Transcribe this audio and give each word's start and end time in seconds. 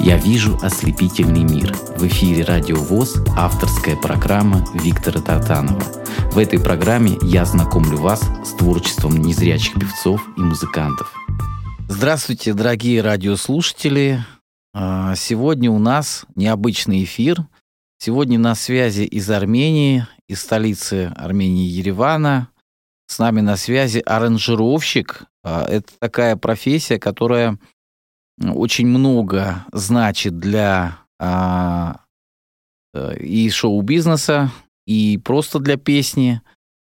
Я 0.00 0.16
вижу 0.16 0.56
ослепительный 0.62 1.42
мир. 1.42 1.74
В 1.96 2.06
эфире 2.06 2.44
Радио 2.44 2.76
ВОЗ 2.76 3.16
авторская 3.36 3.96
программа 3.96 4.64
Виктора 4.72 5.20
Татанова. 5.20 5.82
В 6.30 6.38
этой 6.38 6.60
программе 6.60 7.18
я 7.22 7.44
знакомлю 7.44 7.98
вас 7.98 8.22
с 8.44 8.52
творчеством 8.52 9.16
незрячих 9.16 9.74
певцов 9.74 10.22
и 10.36 10.40
музыкантов. 10.40 11.12
Здравствуйте, 11.88 12.54
дорогие 12.54 13.02
радиослушатели. 13.02 14.24
А, 14.72 15.16
сегодня 15.16 15.68
у 15.70 15.80
нас 15.80 16.26
необычный 16.36 17.02
эфир. 17.02 17.48
Сегодня 17.98 18.38
на 18.38 18.54
связи 18.54 19.02
из 19.02 19.28
Армении, 19.28 20.06
из 20.28 20.40
столицы 20.42 21.12
Армении 21.16 21.66
Еревана. 21.66 22.50
С 23.08 23.18
нами 23.18 23.40
на 23.40 23.56
связи 23.56 24.00
аранжировщик. 24.06 25.24
А, 25.42 25.64
это 25.64 25.92
такая 25.98 26.36
профессия, 26.36 27.00
которая 27.00 27.58
очень 28.40 28.86
много 28.86 29.64
значит 29.72 30.38
для 30.38 30.98
а, 31.18 32.00
э, 32.94 33.18
и 33.18 33.50
шоу-бизнеса, 33.50 34.50
и 34.86 35.18
просто 35.18 35.58
для 35.58 35.76
песни. 35.76 36.40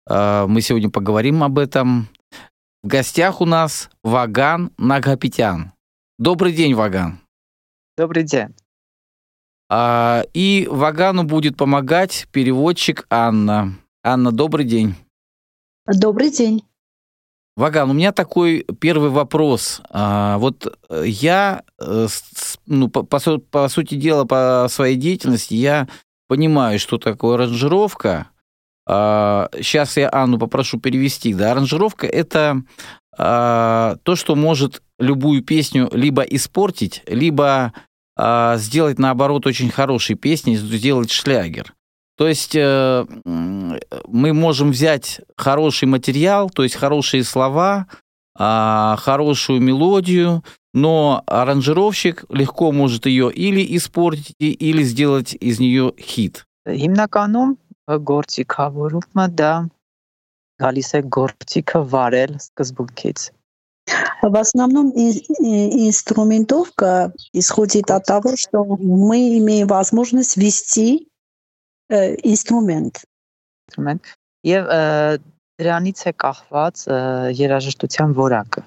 А, 0.08 0.46
мы 0.46 0.60
сегодня 0.60 0.90
поговорим 0.90 1.42
об 1.42 1.58
этом. 1.58 2.08
В 2.82 2.88
гостях 2.88 3.40
у 3.40 3.44
нас 3.44 3.90
Ваган 4.02 4.70
Нагапитян. 4.78 5.72
Добрый 6.18 6.52
день, 6.52 6.74
Ваган. 6.74 7.20
Добрый 7.96 8.24
день. 8.24 8.54
А, 9.70 10.22
и 10.32 10.66
Вагану 10.70 11.24
будет 11.24 11.56
помогать 11.56 12.26
переводчик 12.32 13.06
Анна. 13.10 13.74
Анна, 14.02 14.32
добрый 14.32 14.64
день. 14.64 14.94
Добрый 15.86 16.30
день. 16.30 16.64
Ваган, 17.58 17.90
у 17.90 17.92
меня 17.92 18.12
такой 18.12 18.64
первый 18.78 19.10
вопрос. 19.10 19.82
А, 19.90 20.38
вот 20.38 20.72
э, 20.90 21.02
я, 21.06 21.64
э, 21.80 22.06
ну, 22.66 22.86
по, 22.86 23.02
по, 23.02 23.18
по 23.38 23.68
сути 23.68 23.96
дела, 23.96 24.26
по 24.26 24.68
своей 24.70 24.94
деятельности, 24.94 25.54
я 25.54 25.88
понимаю, 26.28 26.78
что 26.78 26.98
такое 26.98 27.34
аранжировка. 27.34 28.28
А, 28.86 29.48
сейчас 29.56 29.96
я 29.96 30.08
Анну 30.12 30.38
попрошу 30.38 30.78
перевести. 30.78 31.34
Да, 31.34 31.50
аранжировка– 31.50 32.06
это 32.08 32.62
а, 33.18 33.96
то, 34.04 34.14
что 34.14 34.36
может 34.36 34.80
любую 35.00 35.42
песню 35.42 35.90
либо 35.92 36.22
испортить, 36.22 37.02
либо 37.08 37.72
сделать, 38.56 38.98
наоборот, 38.98 39.46
очень 39.46 39.70
хорошей 39.70 40.16
песней, 40.16 40.56
сделать 40.56 41.10
шлягер. 41.10 41.72
То 42.17 42.27
есть 42.27 42.55
э, 42.55 43.05
мы 43.25 44.33
можем 44.33 44.71
взять 44.71 45.21
хороший 45.35 45.87
материал, 45.87 46.49
то 46.49 46.63
есть 46.63 46.75
хорошие 46.75 47.23
слова, 47.23 47.87
э, 48.37 48.95
хорошую 48.99 49.61
мелодию, 49.61 50.43
но 50.73 51.23
аранжировщик 51.27 52.25
легко 52.29 52.71
может 52.71 53.05
ее 53.05 53.31
или 53.31 53.77
испортить, 53.77 54.35
или 54.39 54.83
сделать 54.83 55.35
из 55.39 55.59
нее 55.59 55.93
хит. 55.99 56.45
Հիմնականում 56.63 57.57
գործիքավորումը 58.07 59.25
դա 59.39 59.53
գալիս 60.63 60.89
է 60.95 61.01
գործիքը 61.11 61.79
վարել 61.93 62.31
սկզբունքից։ 62.39 63.19
В 64.23 64.35
основном 64.39 64.95
инструментовка 64.95 67.11
исходит 67.33 67.91
от 67.91 68.05
того, 68.05 68.37
что 68.37 68.63
мы 68.63 69.37
имеем 69.39 69.67
возможность 69.67 70.37
вести 70.37 71.09
ինստրումենտ։ 71.93 73.01
Ինստրումենտ 73.69 74.13
եւ 74.49 74.69
դրանից 75.61 76.05
է 76.09 76.13
կախված 76.25 76.85
երաժշտության 77.39 78.15
որակը։ 78.17 78.63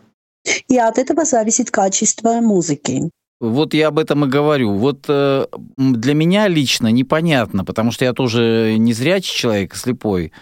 И 0.69 0.79
от 0.79 0.99
этого 0.99 1.25
зависит 1.25 1.71
качество 1.71 2.41
музыки. 2.41 3.11
Вот 3.41 3.75
я 3.75 3.89
об 3.89 3.99
этом 3.99 4.25
и 4.25 4.29
говорю. 4.29 4.75
Вот 4.75 5.05
э, 5.09 5.47
для 5.77 6.15
меня 6.15 6.49
лично 6.49 6.89
непонятно, 6.89 7.65
потому 7.65 7.93
что 7.93 8.05
я 8.05 8.15
тоже 8.15 8.77
незрячий 8.79 9.35
человек, 9.35 9.75
слепой. 9.75 10.33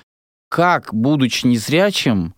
Как, 0.48 0.94
будучи 0.94 1.46
незрячим, 1.46 2.34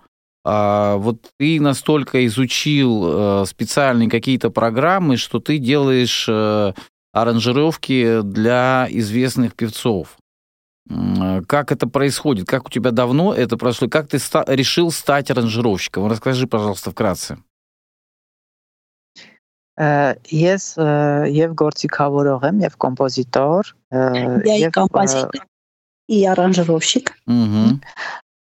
э, 0.46 0.96
вот 0.96 1.30
ты 1.38 1.60
настолько 1.60 2.24
изучил 2.26 3.02
э, 3.04 3.44
специальные 3.46 4.08
какие-то 4.08 4.48
программы, 4.48 5.18
что 5.18 5.40
ты 5.40 5.58
делаешь 5.58 6.26
э, 6.26 6.72
аранжировки 7.12 8.22
для 8.22 8.86
известных 8.88 9.54
певцов. 9.54 10.16
Как 11.48 11.72
это 11.72 11.88
происходит? 11.88 12.46
Как 12.46 12.66
у 12.66 12.70
тебя 12.70 12.92
давно 12.92 13.34
это 13.34 13.56
прошло? 13.56 13.88
Как 13.88 14.08
ты 14.08 14.18
ста- 14.18 14.44
решил 14.46 14.92
стать 14.92 15.30
аранжировщиком? 15.30 16.06
Расскажи, 16.06 16.46
пожалуйста, 16.46 16.90
вкратце. 16.90 17.38
Ես 19.76 20.64
եւ 21.36 21.50
գործիքավորող 21.60 22.46
եմ 22.48 22.62
եւ 22.64 22.76
կոմպոզիտոր 22.80 23.72
եւ 24.48 24.70
կոմպոզիտոր 24.72 25.42
и 26.08 26.24
аранжировщик 26.32 27.12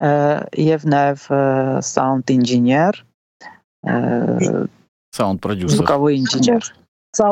եւ 0.04 0.86
նաեւ 0.94 1.26
sound 1.82 2.30
engineer 2.30 2.94
sound 5.10 5.42
producer 5.42 5.74
звуковой 5.74 6.20
инженер 6.20 6.62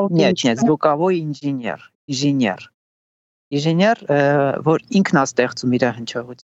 нет 0.09 0.43
нет 0.43 0.59
звуковой 0.59 1.21
инженер 1.21 1.91
инженер 2.07 2.71
Инженер, 3.51 3.99
որ 4.63 4.83
ինքն 4.95 5.19
է 5.19 5.23
ստեղծում 5.27 5.75
իր 5.75 5.85
հնչողությունը։ 5.99 6.49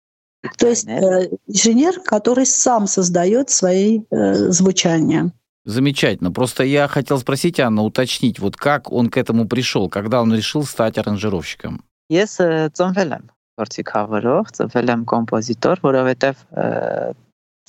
То 0.58 0.68
есть 0.68 0.88
э, 0.88 1.28
инженер, 1.46 2.00
который 2.00 2.46
сам 2.46 2.86
создает 2.86 3.50
свои 3.50 4.00
э, 4.10 4.34
звучания. 4.50 5.32
Замечательно. 5.64 6.32
Просто 6.32 6.64
я 6.64 6.88
хотел 6.88 7.18
спросить 7.18 7.60
Анна, 7.60 7.82
уточнить, 7.82 8.38
вот 8.38 8.56
как 8.56 8.90
он 8.90 9.10
к 9.10 9.18
этому 9.18 9.46
пришел, 9.46 9.90
когда 9.90 10.22
он 10.22 10.34
решил 10.34 10.64
стать 10.64 10.96
аранжировщиком? 10.98 11.84
Ես 12.10 12.42
ծնվել 12.74 13.12
եմ 13.14 13.26
գործիքավորող, 13.60 14.48
ծնվել 14.56 14.88
եմ 14.90 15.02
կոմպոզիտոր, 15.12 15.82
որովհետև 15.84 16.40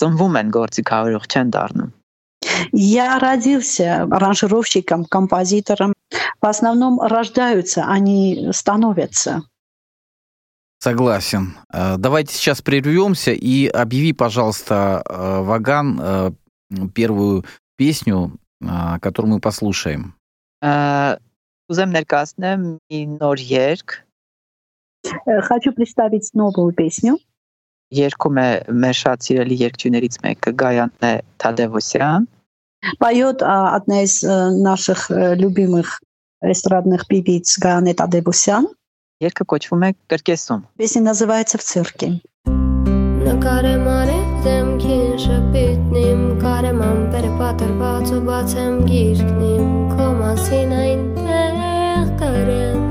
ծնվում 0.02 0.38
են 0.42 0.50
գործիքավորող 0.56 1.28
չեն 1.30 1.52
դառնում։ 1.54 1.92
Я 2.72 3.20
родился 3.20 4.04
аранжировщиком, 4.04 5.06
композитором. 5.06 5.94
В 6.42 6.46
основном 6.46 7.00
рождаются, 7.00 7.86
они 7.86 8.50
становятся. 8.52 9.44
Согласен. 10.80 11.58
Э, 11.72 11.98
давайте 11.98 12.34
сейчас 12.34 12.62
прервемся 12.62 13.32
и 13.32 13.68
объяви, 13.68 14.14
пожалуйста, 14.14 15.04
э, 15.08 15.42
Ваган, 15.42 16.00
э, 16.02 16.32
первую 16.96 17.46
песню, 17.78 18.32
которую 19.02 19.34
мы 19.34 19.40
послушаем. 19.40 20.14
Ուզեմ 20.62 21.92
ներկայացնեմ 21.98 22.64
մի 22.92 23.00
նոր 23.18 23.38
երգ։ 23.42 23.88
Хочу 25.50 25.72
представить 25.74 26.30
новую 26.34 26.74
песню. 26.74 27.18
Երգում 27.92 28.38
է 28.38 28.50
մեր 28.72 28.96
շատ 29.02 29.26
սիրելի 29.26 29.56
երգչուներից 29.66 30.16
մեկը 30.24 30.52
Գայանե 30.62 31.14
Թադևոսյան 31.42 32.28
поет 33.00 33.42
одна 33.42 34.04
из 34.04 34.22
наших 34.24 35.10
любимых 35.10 36.02
эстрадных 36.42 37.08
певиц 37.08 37.58
Ганет 37.60 38.02
Адебусян. 38.02 38.68
Երգը 39.22 39.46
կոչվում 39.46 39.84
է 39.86 39.90
Կրկեսում։ 40.10 40.62
Песня 40.82 41.02
называется 41.06 41.60
«В 41.60 41.64
цирке». 41.64 42.22
Նկարեմ 43.22 43.86
արև 43.86 44.32
դեմքին 44.46 45.12
շպիտնիմ 45.22 46.24
Կարեմ 46.42 46.82
ամպերը 46.88 47.30
պատրված 47.38 48.16
ու 48.18 48.22
բացեմ 48.26 48.80
գիրկնիմ 48.90 49.70
Քո 49.94 50.08
մասին 50.24 50.74
այնտեղ 50.82 52.10
կարեմ 52.24 52.82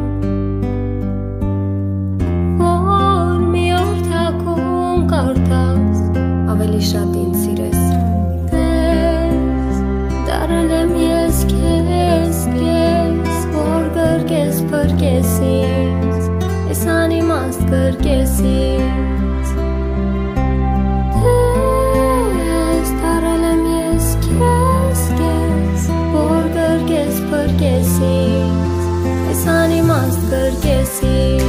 Որ 2.62 3.44
մի 3.50 3.66
օր 3.82 3.94
թակում 4.06 5.06
կարդաս 5.10 6.06
Ավելի 6.54 6.82
շատ 6.94 7.22
ինձ 7.24 7.40
սիրես 7.42 7.83
Դարել 10.45 10.71
եմ 10.77 10.89
ես 11.01 11.37
քեզ, 11.49 12.39
քեզ, 12.53 13.37
որ 13.55 13.85
գրկես 13.95 14.59
փրկես 14.69 15.31
ինձ, 15.47 16.27
ես 16.69 16.83
անիմաստ 16.95 17.63
գրկես 17.71 18.35
ինձ։ 18.51 19.55
Դες 21.23 22.93
դարել 22.99 23.47
եմ 23.49 23.65
ես 23.71 24.11
քեզ, 24.27 25.03
քեզ, 25.23 25.89
որ 26.13 26.53
գրկես 26.59 27.25
փրկես 27.33 27.97
ինձ, 28.11 28.85
ես 29.31 29.43
անիմաստ 29.57 30.29
գրկես 30.35 30.95
ինձ։ 31.09 31.44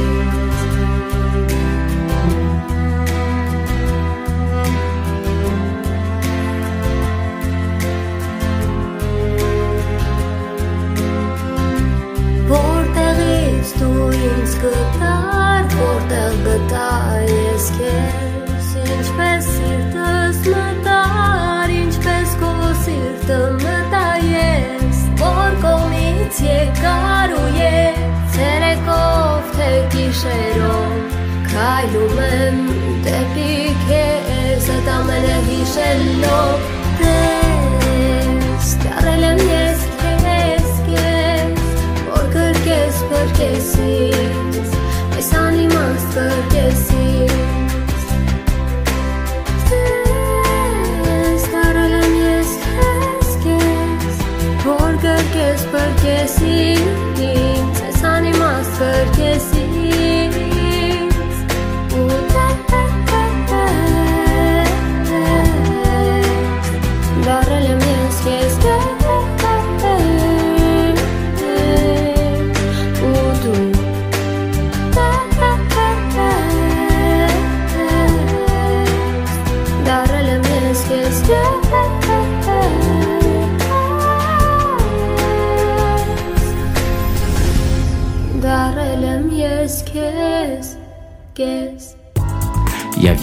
letar, 14.63 15.67
portal 15.69 16.33
letar. 16.43 17.16
Từ 46.17 46.56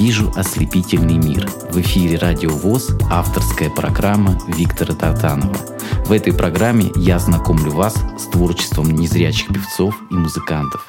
вижу 0.04 0.30
ослепительный 0.36 1.16
мир. 1.16 1.48
В 1.70 1.80
эфире 1.80 2.18
Радио 2.18 2.50
ВОЗ 2.50 2.90
авторская 3.10 3.70
программа 3.70 4.38
Виктора 4.48 4.94
Тартанова. 4.94 5.56
В 6.04 6.12
этой 6.12 6.34
программе 6.34 6.92
я 6.94 7.18
знакомлю 7.18 7.70
вас 7.70 7.94
с 8.18 8.26
творчеством 8.26 8.90
незрячих 8.90 9.48
певцов 9.48 9.98
и 10.10 10.14
музыкантов. 10.14 10.86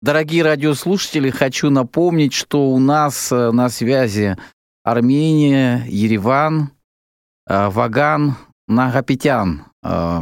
Дорогие 0.00 0.44
радиослушатели, 0.44 1.30
хочу 1.30 1.68
напомнить, 1.68 2.32
что 2.32 2.68
у 2.68 2.78
нас 2.78 3.32
э, 3.32 3.50
на 3.50 3.68
связи 3.70 4.36
Армения, 4.84 5.84
Ереван, 5.88 6.70
э, 7.48 7.68
Ваган, 7.70 8.36
Нагапетян. 8.68 9.64
Э, 9.82 10.20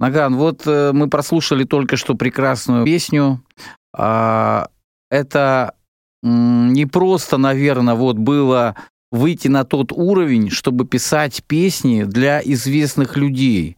Наган, 0.00 0.36
вот 0.36 0.64
мы 0.64 1.10
прослушали 1.10 1.64
только 1.64 1.98
что 1.98 2.14
прекрасную 2.14 2.86
песню. 2.86 3.44
А, 3.92 4.68
это 5.10 5.74
не 6.23 6.85
просто, 6.85 7.37
наверное, 7.37 7.95
вот 7.95 8.17
было 8.17 8.75
выйти 9.11 9.47
на 9.47 9.63
тот 9.63 9.91
уровень, 9.91 10.49
чтобы 10.49 10.85
писать 10.85 11.43
песни 11.45 12.03
для 12.03 12.41
известных 12.43 13.17
людей, 13.17 13.77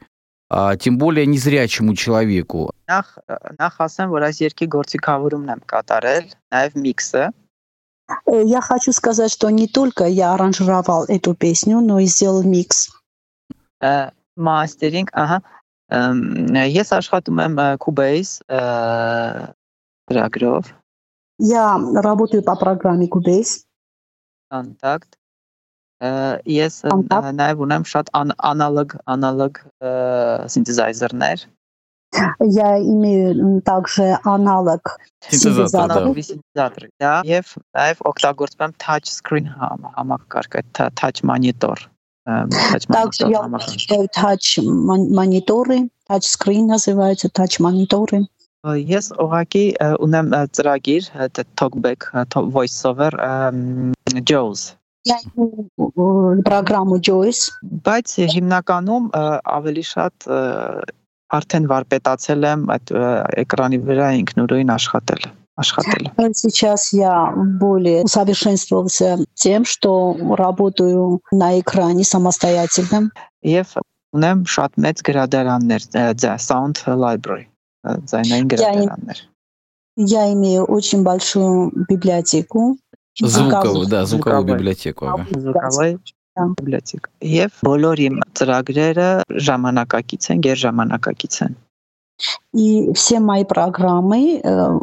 а, 0.49 0.75
тем 0.75 0.97
более 0.97 1.25
незрячему 1.25 1.95
человеку. 1.95 2.71
Նախ 2.87 3.07
նախ 3.55 3.73
ասեմ, 3.87 4.09
որ 4.11 4.25
այս 4.27 4.41
երկի 4.43 4.67
գործիքավորումն 4.67 5.53
եմ 5.53 5.61
կատարել, 5.63 6.25
նաև 6.51 6.75
միքսը։ 6.75 7.23
Я 8.27 8.59
хочу 8.59 8.91
сказать, 8.91 9.31
что 9.31 9.49
не 9.49 9.67
только 9.67 10.03
я 10.03 10.33
аранжировал 10.33 11.05
эту 11.07 11.33
песню, 11.33 11.79
но 11.79 11.99
и 11.99 12.05
сделал 12.05 12.43
микс. 12.43 12.91
Мастеринг, 14.35 15.09
ահա։ 15.15 15.39
Ես 15.91 16.91
աշխատում 16.99 17.39
եմ 17.45 17.55
Cubase 17.79 18.43
ծրագրով, 20.11 20.67
Я 21.38 21.78
работаю 21.94 22.42
по 22.42 22.56
программе 22.56 23.06
Cubase. 23.06 23.64
Contact. 24.52 25.16
Ես 26.00 26.82
նաև 26.84 27.60
ունեմ 27.64 27.84
շատ 27.88 28.10
аналог 28.12 28.96
аналог 29.08 29.64
э, 29.80 30.44
синтезайзерներ։ 30.52 31.48
Я 32.40 32.78
имею 32.78 33.60
также 33.62 34.18
аналог 34.24 35.00
синтезаторի 35.24 36.22
սինթեզատորի, 36.28 36.88
դա 37.00 37.14
եւ 37.24 37.56
նաեւ 37.76 38.04
օգտագործում 38.12 38.64
եմ 38.68 38.74
touch 38.76 39.08
screen 39.08 39.48
համակարգ, 39.56 40.60
այդ 40.60 40.80
э, 40.84 40.90
touch 41.00 41.24
monitor, 41.24 41.76
э, 42.28 42.44
touch 42.52 42.86
monitor 42.92 43.32
համակարգ։ 43.32 43.88
Touch 44.12 44.60
monitor, 44.60 45.88
touch 46.06 46.28
screen 46.28 46.66
называется 46.66 47.28
touch 47.28 47.58
monitor։ 47.58 48.20
Ես 48.65 49.11
ուղակի 49.17 49.63
ունեմ 50.05 50.35
ծրագիր 50.57 51.09
talkback 51.57 52.11
voiceover 52.53 53.11
Jaws 54.29 54.75
Я 55.03 55.17
имею 55.33 56.43
программу 56.45 56.99
Joyce, 57.01 57.49
բայց 57.85 58.07
հիմնականում 58.37 59.05
ավելի 59.49 59.83
շատ 59.89 60.27
արդեն 61.37 61.65
վարպետացել 61.71 62.45
եմ 62.51 62.65
այդ 62.75 62.91
էկրանի 63.43 63.79
վրա 63.87 64.09
ինքնուրույն 64.21 64.73
աշխատել 64.77 65.25
աշխատել։ 65.63 66.03
Сейчас 66.33 66.93
я 66.93 67.33
более 67.35 68.03
усовершенствовался 68.03 69.17
тем, 69.33 69.65
что 69.65 70.15
работаю 70.37 71.21
на 71.31 71.59
экране 71.59 72.03
самостоятельно. 72.03 73.09
Եվ 73.41 73.81
ունեմ 74.13 74.45
շատ 74.45 74.71
մեծ 74.77 74.97
գրադարաններ, 75.07 75.81
Sound 76.37 76.85
Library, 76.85 77.49
ձայնային 77.85 78.47
գրադարաններ։ 78.53 79.17
Я 79.97 80.31
имею 80.33 80.63
очень 80.65 81.03
большую 81.03 81.71
библиотеку. 81.89 82.77
Звуковую, 83.19 83.87
да, 83.87 84.05
звуковую 84.05 84.45
библиотеку. 84.45 85.05
ага. 85.05 85.27
Զուգավայ 85.35 85.97
բիբլիոթեկ։ 86.39 87.07
Եվ 87.27 87.51
բոլոր 87.67 88.01
իմ 88.07 88.15
ծրագրերը 88.39 89.09
ժամանակակից 89.47 90.29
են, 90.31 90.39
գերժամանակակից 90.47 91.35
են։ 91.45 91.55
И 92.53 92.93
все 92.93 93.19
мои 93.19 93.43
программы 93.43 94.39
э, 94.43 94.77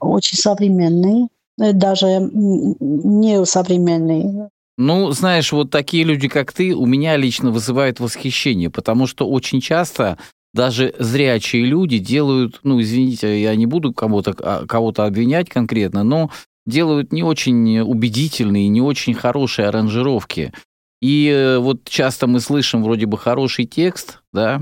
очень 0.00 0.36
современные, 0.36 1.28
э, 1.58 1.72
даже 1.72 2.06
м, 2.06 2.74
не 2.80 3.44
современные. 3.46 4.50
Ну, 4.76 5.10
знаешь, 5.12 5.52
вот 5.52 5.70
такие 5.70 6.04
люди, 6.04 6.28
как 6.28 6.52
ты, 6.52 6.74
у 6.74 6.86
меня 6.86 7.16
лично 7.16 7.50
вызывают 7.50 8.00
восхищение, 8.00 8.70
потому 8.70 9.06
что 9.06 9.28
очень 9.28 9.60
часто 9.60 10.18
даже 10.55 10.95
зрячие 10.97 11.65
люди 11.65 11.97
делают, 11.97 12.61
ну, 12.63 12.79
извините, 12.81 13.41
я 13.41 13.53
не 13.57 13.65
буду 13.65 13.93
кого-то 13.93 14.33
а, 14.39 14.65
кого-то 14.65 15.05
обвинять 15.05 15.49
конкретно, 15.49 16.03
но 16.03 16.31
делают 16.65 17.11
не 17.11 17.23
очень 17.23 17.79
убедительные, 17.79 18.69
не 18.69 18.81
очень 18.81 19.13
хорошие 19.13 19.67
аранжировки. 19.67 20.53
И 21.01 21.27
э, 21.27 21.57
вот 21.59 21.83
часто 21.83 22.25
мы 22.27 22.39
слышим 22.39 22.83
вроде 22.83 23.05
бы 23.05 23.17
хороший 23.17 23.65
текст, 23.65 24.21
да, 24.31 24.61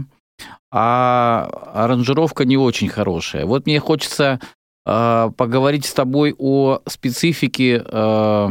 а 0.72 1.48
аранжировка 1.76 2.44
не 2.44 2.58
очень 2.58 2.90
хорошая. 2.90 3.46
Вот 3.46 3.68
мне 3.68 3.80
хочется 3.80 4.40
э, 4.88 5.30
поговорить 5.38 5.86
с 5.86 5.94
тобой 5.94 6.34
о 6.40 6.80
специфике 6.88 7.84
э, 7.86 8.50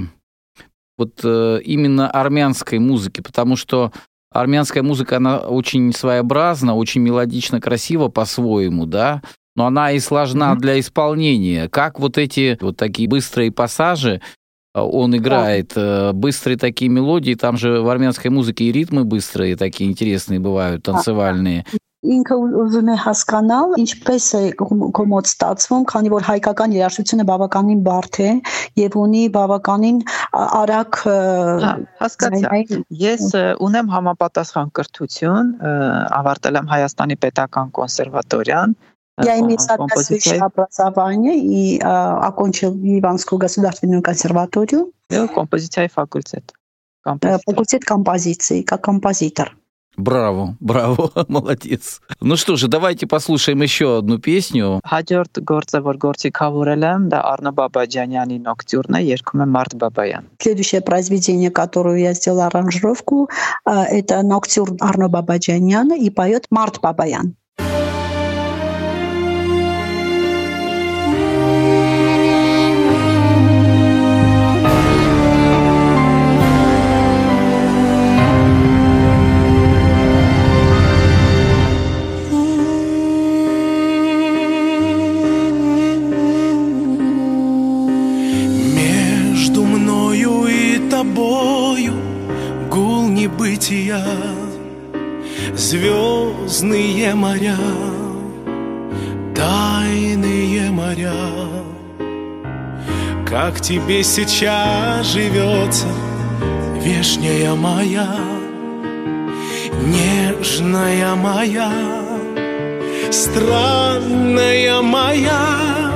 вот 0.97 1.21
э, 1.25 1.61
именно 1.65 2.09
армянской 2.09 2.79
музыки, 2.79 3.21
потому 3.21 3.57
что 3.57 3.91
армянская 4.33 4.83
музыка, 4.83 5.17
она 5.19 5.39
очень 5.39 5.93
своеобразна, 5.93 6.75
очень 6.75 7.01
мелодично, 7.01 7.61
красиво 7.61 8.09
по-своему, 8.09 8.87
да, 8.87 9.23
но 9.57 9.67
она 9.67 9.93
и 9.93 9.99
сложна 10.01 10.53
Мгм. 10.53 10.61
для 10.61 10.81
исполнения. 10.81 11.69
Как 11.69 12.01
вот 12.01 12.19
эти 12.19 12.57
вот 12.61 12.77
такие 12.77 13.09
быстрые 13.09 13.53
пассажи 13.53 14.21
э, 14.75 14.81
он 14.81 15.15
играет, 15.17 15.73
э, 15.77 16.13
быстрые 16.13 16.57
такие 16.57 16.89
мелодии, 16.91 17.35
там 17.35 17.59
же 17.59 17.81
в 17.83 17.89
армянской 17.89 18.31
музыке 18.31 18.65
и 18.65 18.73
ритмы 18.73 19.05
быстрые, 19.05 19.57
такие 19.57 19.91
интересные 19.91 20.41
бывают, 20.41 20.83
танцевальные. 20.85 21.67
Ինքը 22.08 22.36
ու- 22.38 22.56
ուզում 22.62 22.90
է 22.94 22.96
հասկանալ 23.04 23.72
ինչպես 23.84 24.26
է 24.38 24.42
քո- 24.60 24.90
քո 24.96 25.04
մոտ 25.12 25.26
ստացվում, 25.34 25.84
քանի 25.92 26.10
որ 26.14 26.24
հայկական 26.30 26.70
երաժշտությունը 26.78 27.24
բավականին 27.30 27.80
բարդ 27.88 28.16
է 28.22 28.30
եւ 28.80 28.92
ունի 29.04 29.24
բավականին 29.38 29.98
ա- 30.06 30.50
արագ 30.62 30.94
ը, 31.10 31.16
Հա, 31.66 31.72
հասկացա։ 32.02 32.38
ձայնային- 32.38 32.86
Ես 33.02 33.24
ը, 33.34 33.44
ունեմ 33.68 33.88
համապատասխան 33.96 34.70
կրթություն, 34.78 35.48
ը, 35.58 35.72
ավարտել 36.22 36.56
եմ 36.62 36.68
Հայաստանի 36.74 37.16
Պետական 37.26 37.68
կոնսերվատորիան, 37.78 38.70
ը, 39.18 39.26
Я 39.26 39.34
имею 39.42 39.58
կոմ- 39.58 39.66
соответствующее 39.68 40.38
կոմպոզիցիայի 40.38 40.42
образование 40.54 41.36
и 41.36 41.80
а, 41.82 42.22
окончил 42.30 42.72
Иванскую 42.78 43.40
государственную 43.42 44.02
консерваторию, 44.06 44.94
եւ 45.10 45.34
կոմպոզիցիայի 45.34 45.90
факультет։ 45.90 46.46
э, 46.54 47.10
Կոմպոզիտոր։ 47.10 47.42
факультет 47.48 47.84
композиции, 47.86 48.62
как 48.62 48.82
композитор. 48.84 49.56
Браво, 49.98 50.56
браво, 50.60 51.12
молодец. 51.28 52.02
Ну 52.22 52.36
что 52.38 52.56
же, 52.56 52.68
давайте 52.68 53.08
послушаем 53.08 53.64
еще 53.64 53.98
одну 53.98 54.20
песню. 54.20 54.80
Հաջորդ 54.86 55.42
գործը, 55.42 55.82
որ 55.82 55.98
գործիքավորել 56.04 56.86
եմ, 56.86 57.08
դա 57.10 57.22
Արնո 57.32 57.52
Բաբաջանյանի 57.58 58.38
Նոկտյուրն 58.46 59.00
է, 59.00 59.02
երգում 59.08 59.42
է 59.42 59.48
Մարտ 59.58 59.74
Բաբայան։ 59.82 60.30
Следующее 60.38 60.82
произведение, 60.82 61.50
которое 61.50 61.98
я 61.98 62.14
сделала 62.14 62.46
аранжировку, 62.46 63.30
а, 63.66 63.86
это 63.86 64.22
«Ноктюрн» 64.22 64.78
Арно 64.80 65.10
Бабаджаняна 65.10 65.98
и 65.98 66.12
поет 66.12 66.46
Март 66.52 66.80
Бабаян. 66.80 67.34
Тобою 91.23 91.95
гул 92.71 93.09
небытия 93.09 94.05
Звезды 95.55 95.89
грозные 95.89 97.15
моря, 97.15 97.59
тайные 99.35 100.71
моря. 100.71 101.13
Как 103.27 103.61
тебе 103.61 104.03
сейчас 104.03 105.07
живется, 105.07 105.87
вешняя 106.83 107.55
моя, 107.55 108.09
нежная 109.85 111.15
моя, 111.15 111.73
странная 113.11 114.81
моя. 114.81 115.93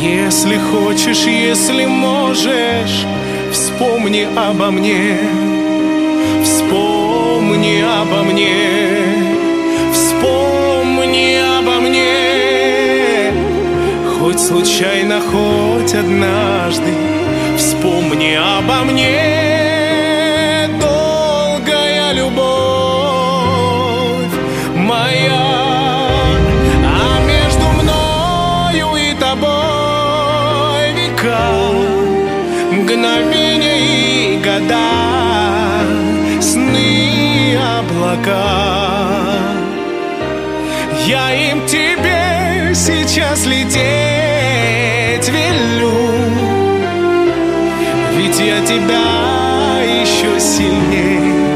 Если 0.00 0.58
хочешь, 0.70 1.24
если 1.26 1.86
можешь, 1.86 3.04
вспомни 3.74 4.26
обо 4.36 4.70
мне, 4.70 5.18
вспомни 6.44 7.82
обо 7.82 8.22
мне, 8.22 8.54
вспомни 9.92 11.38
обо 11.58 11.80
мне. 11.80 13.32
Хоть 14.16 14.38
случайно, 14.38 15.20
хоть 15.20 15.92
однажды, 15.92 16.92
вспомни 17.58 18.34
обо 18.34 18.84
мне. 18.84 20.70
Долгая 20.80 22.12
любовь 22.12 22.44
моя, 24.76 25.46
а 26.84 27.14
сны 36.44 37.56
облака. 37.56 38.44
Я 41.06 41.34
им 41.50 41.66
тебе 41.66 42.74
сейчас 42.74 43.46
лететь 43.46 45.28
велю, 45.28 45.94
ведь 48.16 48.38
я 48.40 48.60
тебя 48.66 49.80
еще 50.02 50.38
сильнее 50.38 51.48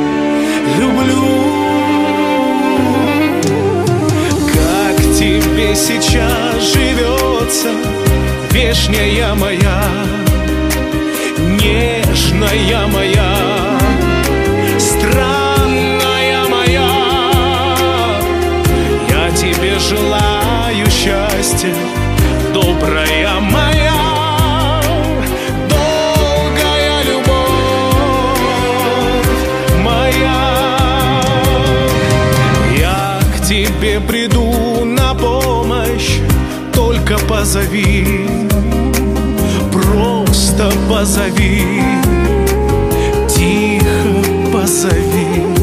люблю. 0.80 1.28
Как 4.54 4.96
тебе 5.18 5.74
сейчас 5.74 6.62
живется, 6.72 7.70
вешняя 8.52 9.34
моя, 9.34 9.82
нежная 11.60 12.86
моя, 12.86 13.47
желаю 19.88 20.90
счастья, 20.90 21.72
добрая 22.52 23.40
моя, 23.40 24.82
долгая 25.70 27.04
любовь 27.04 27.38
моя. 29.82 31.22
Я 32.78 33.18
к 33.34 33.46
тебе 33.46 34.00
приду 34.00 34.84
на 34.84 35.14
помощь, 35.14 36.18
только 36.74 37.18
позови, 37.20 38.26
просто 39.72 40.70
позови, 40.88 41.82
тихо 43.26 44.52
позови. 44.52 45.57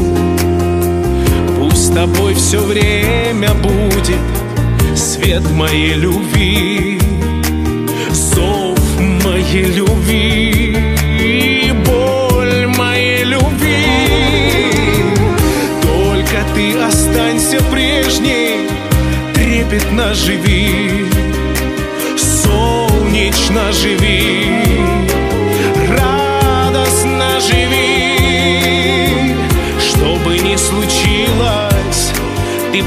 Тобой 1.96 2.34
все 2.34 2.58
время 2.58 3.54
будет 3.54 4.20
свет 4.94 5.40
моей 5.52 5.94
любви, 5.94 7.00
зов 8.12 8.78
моей 9.24 9.64
любви, 9.64 10.76
боль 11.86 12.66
моей 12.76 13.24
любви. 13.24 13.86
Только 15.80 16.44
ты 16.54 16.78
останься 16.78 17.62
прежней, 17.72 18.68
трепетно 19.32 20.12
живи, 20.12 21.06
солнечно 22.18 23.72
живи, 23.72 24.65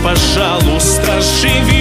пожалуйста, 0.09 1.21
живи, 1.21 1.78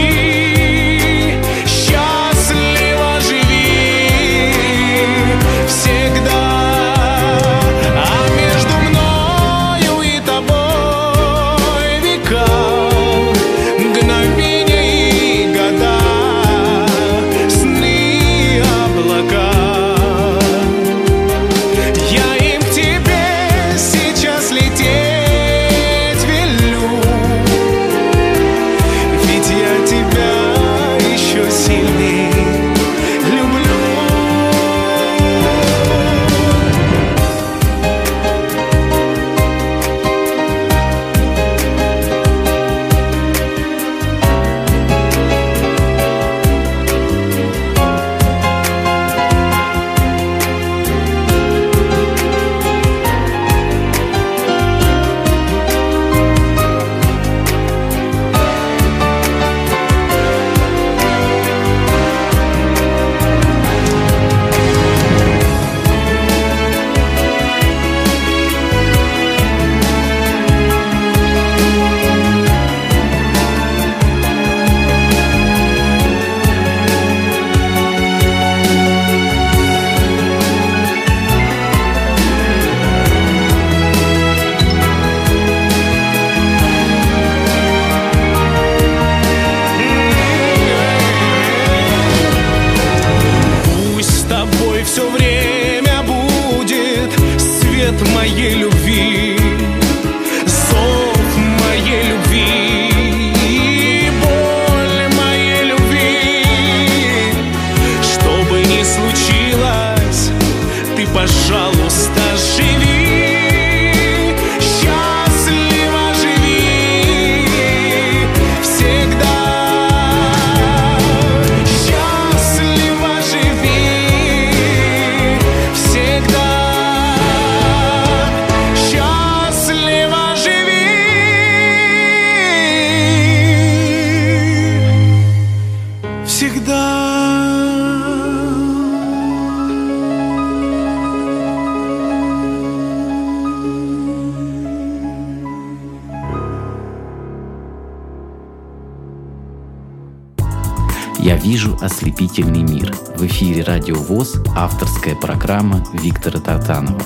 вижу 152.19 152.29
ослепительный 152.29 152.63
мир. 152.63 152.93
В 153.17 153.27
эфире 153.27 153.63
Радио 153.63 153.97
ВОЗ 153.97 154.37
авторская 154.57 155.15
программа 155.15 155.85
Виктора 155.93 156.41
Татанова. 156.41 157.01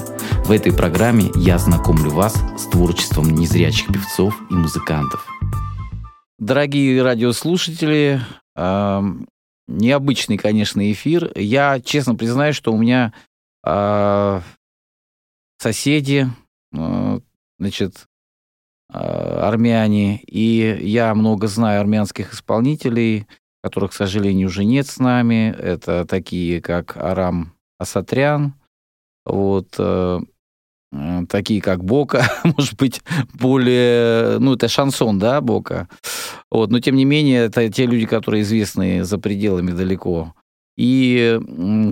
В 0.45 0.51
этой 0.51 0.73
программе 0.73 1.31
я 1.35 1.59
знакомлю 1.59 2.11
вас 2.11 2.35
с 2.57 2.67
творчеством 2.67 3.31
незрячих 3.31 3.89
певцов 3.89 4.35
и 4.51 4.55
музыкантов. 4.55 5.27
Дорогие 6.39 7.03
радиослушатели, 7.03 8.21
э, 8.57 9.03
необычный, 9.69 10.39
конечно, 10.39 10.91
эфир. 10.91 11.31
Я 11.37 11.81
честно 11.81 12.15
признаюсь, 12.15 12.57
что 12.57 12.73
у 12.73 12.79
меня 12.79 13.13
э, 13.65 14.41
соседи, 15.59 16.29
э, 16.75 17.21
значит, 17.59 18.07
э, 18.93 18.99
армяне, 18.99 20.21
и 20.27 20.79
я 20.83 21.15
много 21.15 21.47
знаю 21.47 21.81
армянских 21.81 22.33
исполнителей– 22.33 23.27
которых, 23.63 23.93
к 23.93 23.95
сожалению, 23.95 24.49
уже 24.49 24.65
нет 24.65 24.87
с 24.87 24.99
нами. 24.99 25.55
Это 25.57 26.05
такие, 26.05 26.61
как 26.61 26.97
Арам 26.97 27.53
Асатрян, 27.79 28.55
вот, 29.25 29.75
э, 29.79 30.21
э, 30.93 31.21
такие, 31.29 31.61
как 31.61 31.85
Бока, 31.85 32.25
может 32.45 32.77
быть, 32.77 33.03
более... 33.35 34.39
Ну, 34.39 34.55
это 34.55 34.69
шансон, 34.69 35.19
да, 35.19 35.41
Бока? 35.41 35.89
Вот, 36.51 36.71
но, 36.71 36.81
тем 36.81 36.97
не 36.97 37.05
менее, 37.05 37.45
это 37.45 37.69
те 37.71 37.87
люди, 37.87 38.07
которые 38.07 38.43
известны 38.43 39.05
за 39.05 39.19
пределами 39.19 39.71
далеко. 39.71 40.35
И 40.77 41.39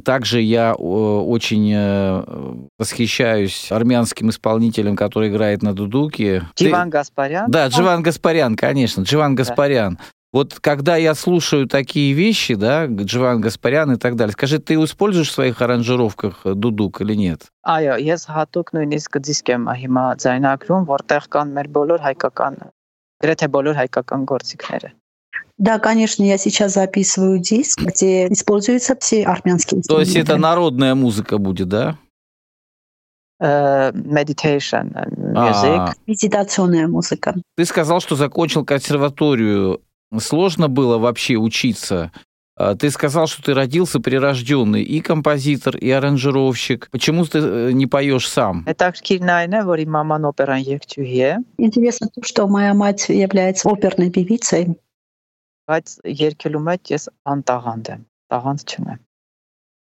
также 0.07 0.41
я 0.41 0.75
очень 0.75 1.71
э, 1.75 2.55
восхищаюсь 2.79 3.71
армянским 3.71 4.31
исполнителем, 4.31 4.97
который 4.97 5.29
играет 5.29 5.63
на 5.63 5.75
дудуке. 5.75 6.49
Дживан. 6.57 6.89
Гаспарян? 6.89 7.51
Да, 7.51 7.67
Дживан 7.69 8.03
Гаспарян, 8.03 8.57
конечно, 8.57 9.03
Дживан 9.03 9.35
Гаспарян. 9.35 9.99
Да. 10.30 10.30
Вот 10.36 10.60
когда 10.60 10.98
я 10.98 11.16
слушаю 11.16 11.66
такие 11.66 12.12
вещи, 12.12 12.56
да, 12.56 12.88
Дживан 12.88 13.40
Гаспарян 13.40 13.94
и 13.94 13.96
так 13.96 14.18
далее, 14.18 14.34
скажи, 14.34 14.60
ты 14.60 14.74
используешь 14.74 15.30
в 15.30 15.32
своих 15.32 15.62
аранжировках 15.62 16.42
дудук 16.44 17.00
или 17.00 17.16
нет? 17.16 17.48
Այո, 17.64 17.96
ես 18.04 18.28
հատուկ 18.28 18.74
նույնիսկ 18.76 19.16
դիսկ 19.24 19.54
եմ 19.56 19.70
հիմա 19.80 20.04
ձայնագրում, 20.20 20.84
որտեղ 20.92 21.30
կան 21.32 21.56
մեր 21.56 21.70
բոլոր 21.78 22.04
հայկական, 22.04 22.60
գրեթե 23.24 23.48
բոլոր 23.56 23.80
հայկական 23.80 24.28
գործիքները։ 24.28 24.92
Да, 25.58 25.80
конечно, 25.80 26.22
я 26.24 26.38
сейчас 26.38 26.74
записываю 26.74 27.40
диск, 27.40 27.80
где 27.80 28.28
используются 28.28 28.98
все 29.00 29.24
армянские 29.24 29.80
инструменты. 29.80 29.88
То 29.88 30.18
есть 30.18 30.18
это 30.18 30.36
народная 30.36 30.96
музыка 30.96 31.38
будет, 31.38 31.70
да? 31.70 31.98
meditation 33.42 34.92
music. 35.16 35.94
Медитационная 36.08 36.88
музыка. 36.88 37.36
Ты 37.56 37.66
сказал, 37.66 38.02
что 38.02 38.16
закончил 38.18 38.66
консерваторию 38.66 39.82
сложно 40.19 40.69
было 40.69 40.99
вообще 40.99 41.37
учиться? 41.37 42.11
А, 42.57 42.75
ты 42.75 42.91
сказал, 42.91 43.27
что 43.27 43.43
ты 43.43 43.55
родился 43.55 44.01
прирожденный 44.01 44.83
и 44.83 45.01
композитор, 45.01 45.79
и 45.79 45.91
аранжировщик. 45.91 46.91
Почему 46.91 47.25
ты 47.25 47.39
э, 47.39 47.71
не 47.73 47.87
поешь 47.87 48.29
сам? 48.29 48.65
Интересно 51.57 52.09
то, 52.15 52.23
что 52.23 52.47
моя 52.49 52.75
мать 52.75 53.09
является 53.09 53.71
оперной 53.71 54.11
певицей. 54.11 54.77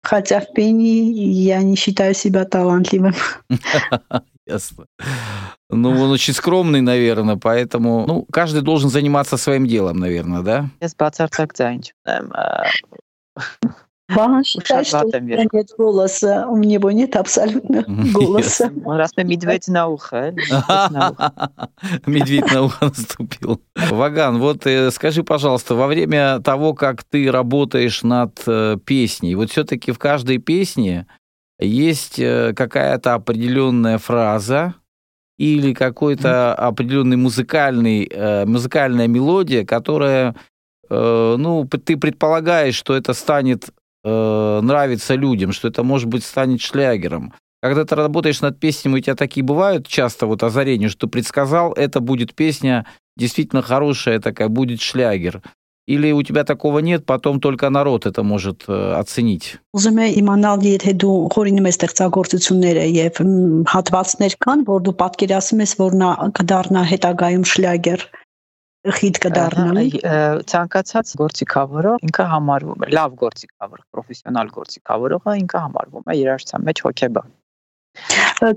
Хотя 0.01 0.39
в 0.39 0.53
пении 0.53 1.11
я 1.13 1.61
не 1.61 1.75
считаю 1.75 2.13
себя 2.13 2.45
талантливым. 2.45 3.13
ясно. 4.49 4.85
Ну, 5.69 5.89
он 5.89 6.11
очень 6.11 6.33
скромный, 6.33 6.81
наверное, 6.81 7.35
поэтому... 7.35 8.05
Ну, 8.07 8.25
каждый 8.31 8.61
должен 8.61 8.89
заниматься 8.89 9.37
своим 9.37 9.67
делом, 9.67 9.97
наверное, 9.99 10.41
да? 10.41 10.69
Я 10.81 10.87
pats 10.87 11.19
ar 11.19 11.29
tak 11.29 11.53
что 14.83 15.05
у 15.05 15.21
меня 15.21 15.45
нет 15.51 15.67
голоса. 15.77 16.47
У 16.47 16.57
него 16.57 16.91
нет 16.91 17.15
абсолютно 17.15 17.83
голоса. 18.13 18.71
Он 18.85 18.97
Раз 18.97 19.15
на 19.15 19.23
медведь 19.23 19.67
на 19.67 19.87
ухо. 19.87 20.33
А? 20.67 21.51
Медведь 22.05 22.51
на 22.51 22.63
ухо 22.63 22.85
наступил. 22.97 23.61
Ваган, 23.75 24.39
вот 24.39 24.65
э, 24.65 24.89
скажи, 24.91 25.23
пожалуйста, 25.23 25.75
во 25.75 25.87
время 25.87 26.39
того, 26.39 26.73
как 26.73 27.03
ты 27.03 27.31
работаешь 27.31 28.01
над 28.03 28.41
э, 28.47 28.77
песней, 28.83 29.35
вот 29.35 29.51
все-таки 29.51 29.91
в 29.91 29.99
каждой 29.99 30.39
песне 30.39 31.05
есть 31.59 32.19
э, 32.19 32.53
какая-то 32.53 33.13
определенная 33.15 33.97
фраза, 33.97 34.75
или 35.37 35.73
какой-то 35.73 36.53
определенный 36.53 37.15
музыкальный, 37.15 38.09
э, 38.11 38.45
музыкальная 38.45 39.07
мелодия, 39.07 39.65
которая, 39.65 40.35
э, 40.89 41.35
ну, 41.37 41.65
ты 41.65 41.95
предполагаешь, 41.95 42.75
что 42.75 42.95
это 42.95 43.13
станет 43.13 43.69
нравиться 44.01 45.15
людям, 45.15 45.51
что 45.51 45.67
это, 45.67 45.83
может 45.83 46.07
быть, 46.07 46.23
станет 46.23 46.61
шлягером. 46.61 47.33
Когда 47.61 47.83
ты 47.83 47.95
работаешь 47.95 48.39
над 48.39 48.57
песнями, 48.57 48.95
у 48.95 48.99
тебя 49.01 49.15
такие 49.15 49.43
бывают 49.43 49.87
часто 49.87 50.25
вот 50.25 50.41
озарения, 50.41 50.87
что 50.87 51.05
ты 51.05 51.07
предсказал, 51.07 51.73
это 51.73 51.99
будет 51.99 52.33
песня 52.33 52.85
действительно 53.17 53.61
хорошая 53.61 54.21
такая, 54.21 54.47
будет 54.47 54.79
шлягер. 54.79 55.41
Или 55.88 56.12
у 56.12 56.22
тебя 56.22 56.44
такого 56.44 56.78
нет, 56.78 57.04
потом 57.04 57.40
только 57.40 57.68
народ 57.68 58.06
это 58.06 58.22
может 58.22 58.64
э, 58.68 58.94
оценить? 58.96 59.60
Ուզում 59.76 60.00
եմ 60.00 60.16
իմանալ, 60.20 60.64
եթե 60.64 60.94
դու 60.96 61.16
խորինում 61.34 61.68
ես 61.68 61.76
ստեղծագործությունները 61.76 62.84
եւ 62.88 63.20
հատվածներ 63.68 64.36
կան, 64.40 64.64
որ 64.64 64.80
դու 64.86 64.94
պատկերացնում 65.02 65.64
ես, 65.66 65.74
որ 65.84 65.98
նա 66.00 66.10
կդառնա 66.40 66.84
հետագայում 66.88 67.44
շլագեր 67.52 68.06
խիտ 68.96 69.20
կդառնա։ 69.24 69.84
Ցանկացած 70.48 71.12
գործիքավորող 71.20 72.08
ինքը 72.08 72.26
համարվում 72.32 72.84
է 72.84 72.90
լավ 72.96 73.14
գործիքավոր, 73.20 73.84
պրոֆեսիոնալ 73.92 74.52
գործիքավորողը 74.56 75.36
ինքը 75.44 75.64
համարվում 75.68 76.04
է 76.08 76.16
երաժշտության 76.24 76.68
մեջ 76.68 76.84
հոգեբան։ 76.88 77.32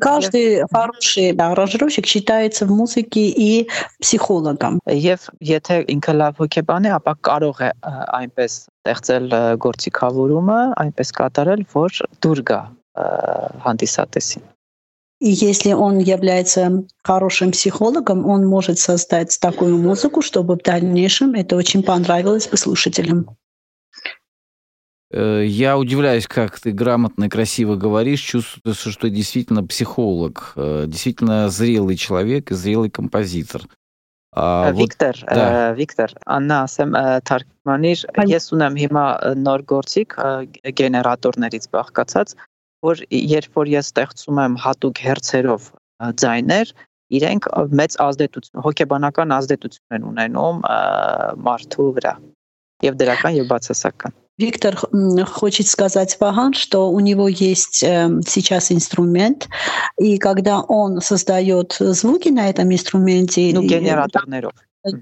Каждый 0.02 0.64
хороший 0.72 1.32
аранжировщик 1.32 2.06
считается 2.08 2.66
в 2.66 2.72
музыке 2.72 3.30
и 3.30 3.70
психологом. 4.02 4.80
Եվ 4.90 5.30
եթե 5.40 5.78
ինքը 5.94 6.14
լավ 6.22 6.42
հոգեբան 6.42 6.90
է, 6.90 6.92
ապա 6.98 7.14
կարող 7.30 7.62
է 7.62 7.70
այնպես 8.18 8.58
ստեղծել 8.66 9.30
գործիքավորումը, 9.62 10.60
այնպես 10.84 11.14
կատարել, 11.22 11.66
որ 11.78 12.02
դուր 12.26 12.44
գա 12.52 12.62
հանդիսատեսին։ 13.68 14.46
И 15.20 15.30
если 15.30 15.74
он 15.74 15.98
является 15.98 16.84
хорошим 17.04 17.52
психологом, 17.52 18.28
он 18.28 18.46
может 18.46 18.78
создать 18.78 19.40
такую 19.40 19.78
музыку, 19.80 20.22
чтобы 20.22 20.56
в 20.56 20.62
дальнейшем 20.62 21.34
это 21.34 21.56
очень 21.56 21.82
понравилось 21.82 22.48
бы 22.48 22.58
слушателям. 22.58 23.36
Э, 25.12 25.44
я 25.46 25.78
удивляюсь, 25.78 26.28
как 26.28 26.60
ты 26.60 26.72
грамотно 26.72 27.26
и 27.26 27.30
красиво 27.30 27.76
говоришь, 27.76 28.20
чувствуется, 28.20 28.92
что 28.92 29.02
ты 29.04 29.10
действительно 29.10 29.64
психолог, 29.64 30.54
э, 30.56 30.86
действительно 30.88 31.50
зрелый 31.50 31.96
человек 31.96 32.52
и 32.52 32.56
зрелый 32.56 32.90
композитор. 32.90 33.64
Վիկտոր, 34.38 35.18
Վիկտոր, 35.80 36.12
աննա 36.30 36.58
ասեմ 36.68 36.92
թարգմանիր, 37.26 38.04
ես 38.30 38.52
ունեմ 38.54 38.76
հիմա 38.78 39.06
նոր 39.40 39.64
գործիք 39.72 40.14
գեներատորներից 40.78 41.66
բաղկացած, 41.74 42.36
որ 42.86 43.02
երբ 43.10 43.58
որ 43.58 43.72
ես 43.72 43.90
ստեղծում 43.90 44.42
եմ 44.44 44.60
հատուկ 44.62 45.02
հերցերով 45.08 45.72
ձայներ, 46.22 46.76
իրենք 47.18 47.50
մեծ 47.82 47.98
ազդեցություն, 48.04 48.62
հոգեբանական 48.68 49.34
ազդեցություն 49.40 49.98
են 49.98 50.08
ունենում 50.12 50.62
մարդու 51.50 51.90
վրա 51.98 52.14
եւ 52.86 53.02
դրական 53.02 53.42
եւ 53.42 53.50
բացասական։ 53.56 54.14
Виктор 54.43 54.77
хочет 55.27 55.69
сказать 55.69 56.17
Вахан, 56.19 56.53
что 56.53 56.91
у 56.91 56.99
него 56.99 57.29
есть 57.29 57.83
эм, 57.85 58.23
сейчас 58.23 58.73
инструмент, 58.73 59.49
и 59.99 60.19
когда 60.19 60.61
он 60.61 61.01
создает 61.01 61.77
звуки 61.79 62.29
на 62.29 62.51
этом 62.51 62.73
инструменте, 62.73 63.53
ну, 63.55 63.63
генератор 63.63 64.25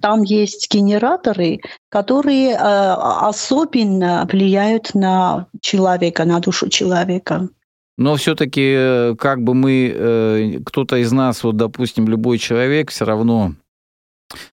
там 0.02 0.22
есть 0.22 0.70
генераторы, 0.70 1.60
которые 1.88 2.50
э, 2.50 2.56
особенно 2.56 4.28
влияют 4.30 4.94
на 4.94 5.46
человека, 5.62 6.26
на 6.26 6.38
душу 6.40 6.68
человека. 6.68 7.48
Но 7.96 8.16
все-таки, 8.16 8.74
э, 8.76 9.14
как 9.18 9.42
бы 9.42 9.54
мы, 9.54 9.92
э, 9.94 10.58
кто-то 10.66 10.96
из 10.96 11.12
нас, 11.12 11.42
вот, 11.42 11.56
допустим, 11.56 12.08
любой 12.08 12.36
человек, 12.36 12.90
все 12.90 13.06
равно, 13.06 13.54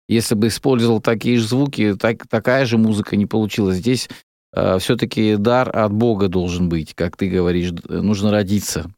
если 0.08 0.36
бы 0.36 0.46
использовал 0.46 1.00
такие 1.00 1.38
же 1.38 1.48
звуки, 1.48 1.96
так, 1.96 2.28
такая 2.28 2.64
же 2.64 2.78
музыка 2.78 3.16
не 3.16 3.26
получилась. 3.26 3.78
Здесь 3.78 4.08
Э, 4.08 4.25
все-таки 4.78 5.36
дар 5.36 5.70
от 5.76 5.92
Бога 5.92 6.28
должен 6.28 6.68
быть, 6.68 6.94
как 6.94 7.16
ты 7.16 7.28
говоришь, 7.28 7.72
нужно 7.88 8.30
родиться. 8.30 8.90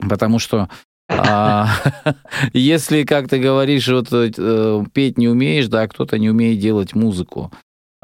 Потому 0.00 0.38
что 0.38 0.68
а, 1.08 1.68
если, 2.52 3.04
как 3.04 3.28
ты 3.28 3.38
говоришь, 3.38 3.88
вот 3.88 4.08
э, 4.12 4.84
петь 4.92 5.18
не 5.18 5.28
умеешь, 5.28 5.68
да, 5.68 5.88
кто-то 5.88 6.18
не 6.18 6.28
умеет 6.28 6.58
делать 6.58 6.94
музыку. 6.94 7.50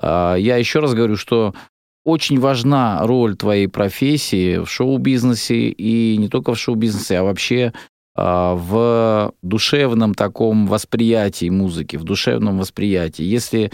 А, 0.00 0.34
я 0.36 0.56
еще 0.56 0.80
раз 0.80 0.94
говорю, 0.94 1.16
что 1.16 1.54
очень 2.04 2.40
важна 2.40 3.06
роль 3.06 3.36
твоей 3.36 3.68
профессии 3.68 4.58
в 4.58 4.70
шоу-бизнесе 4.70 5.68
и 5.68 6.16
не 6.16 6.28
только 6.28 6.54
в 6.54 6.58
шоу-бизнесе, 6.58 7.18
а 7.18 7.24
вообще 7.24 7.72
а, 8.16 8.54
в 8.54 9.34
душевном 9.42 10.14
таком 10.14 10.66
восприятии 10.66 11.50
музыки, 11.50 11.96
в 11.96 12.04
душевном 12.04 12.58
восприятии. 12.58 13.22
Если 13.24 13.64
э, 13.66 13.70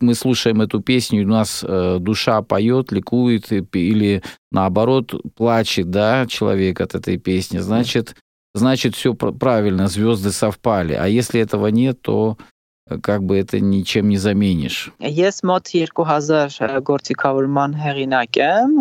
мы 0.00 0.14
слушаем 0.14 0.62
эту 0.62 0.80
песню, 0.80 1.24
у 1.24 1.28
нас 1.28 1.64
э, 1.66 1.98
душа 2.00 2.42
поет, 2.42 2.90
ликует, 2.90 3.52
или 3.52 4.22
наоборот 4.50 5.14
плачет, 5.36 5.90
да, 5.90 6.26
человек 6.26 6.80
от 6.80 6.94
этой 6.94 7.18
песни, 7.18 7.58
значит, 7.58 8.16
значит 8.54 8.96
все 8.96 9.14
правильно, 9.14 9.86
звезды 9.86 10.32
совпали. 10.32 10.94
А 10.94 11.06
если 11.06 11.40
этого 11.40 11.68
нет, 11.68 12.02
то 12.02 12.36
как 13.02 13.22
бы 13.22 13.38
это 13.38 13.60
ничем 13.60 14.08
не 14.08 14.18
заменишь. 14.18 14.92
Ես 15.00 15.40
մոտ 15.46 15.70
2000 15.72 16.82
գործիքավորման 16.84 17.78
հեղինակ 17.80 18.40
եմ, 18.44 18.74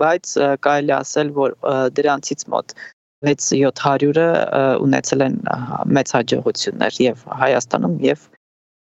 բայց 0.00 0.32
կարելի 0.64 0.94
ասել, 0.96 1.32
որ 1.36 1.56
դրանցից 1.92 2.46
мод 2.48 2.72
6-700-ը 3.26 4.28
ունեցել 4.80 5.24
են 5.26 5.36
մեծ 5.92 6.14
հաջողություններ 6.16 7.00
եւ 7.04 7.24
Հայաստանում 7.42 7.96
եւ 8.06 8.22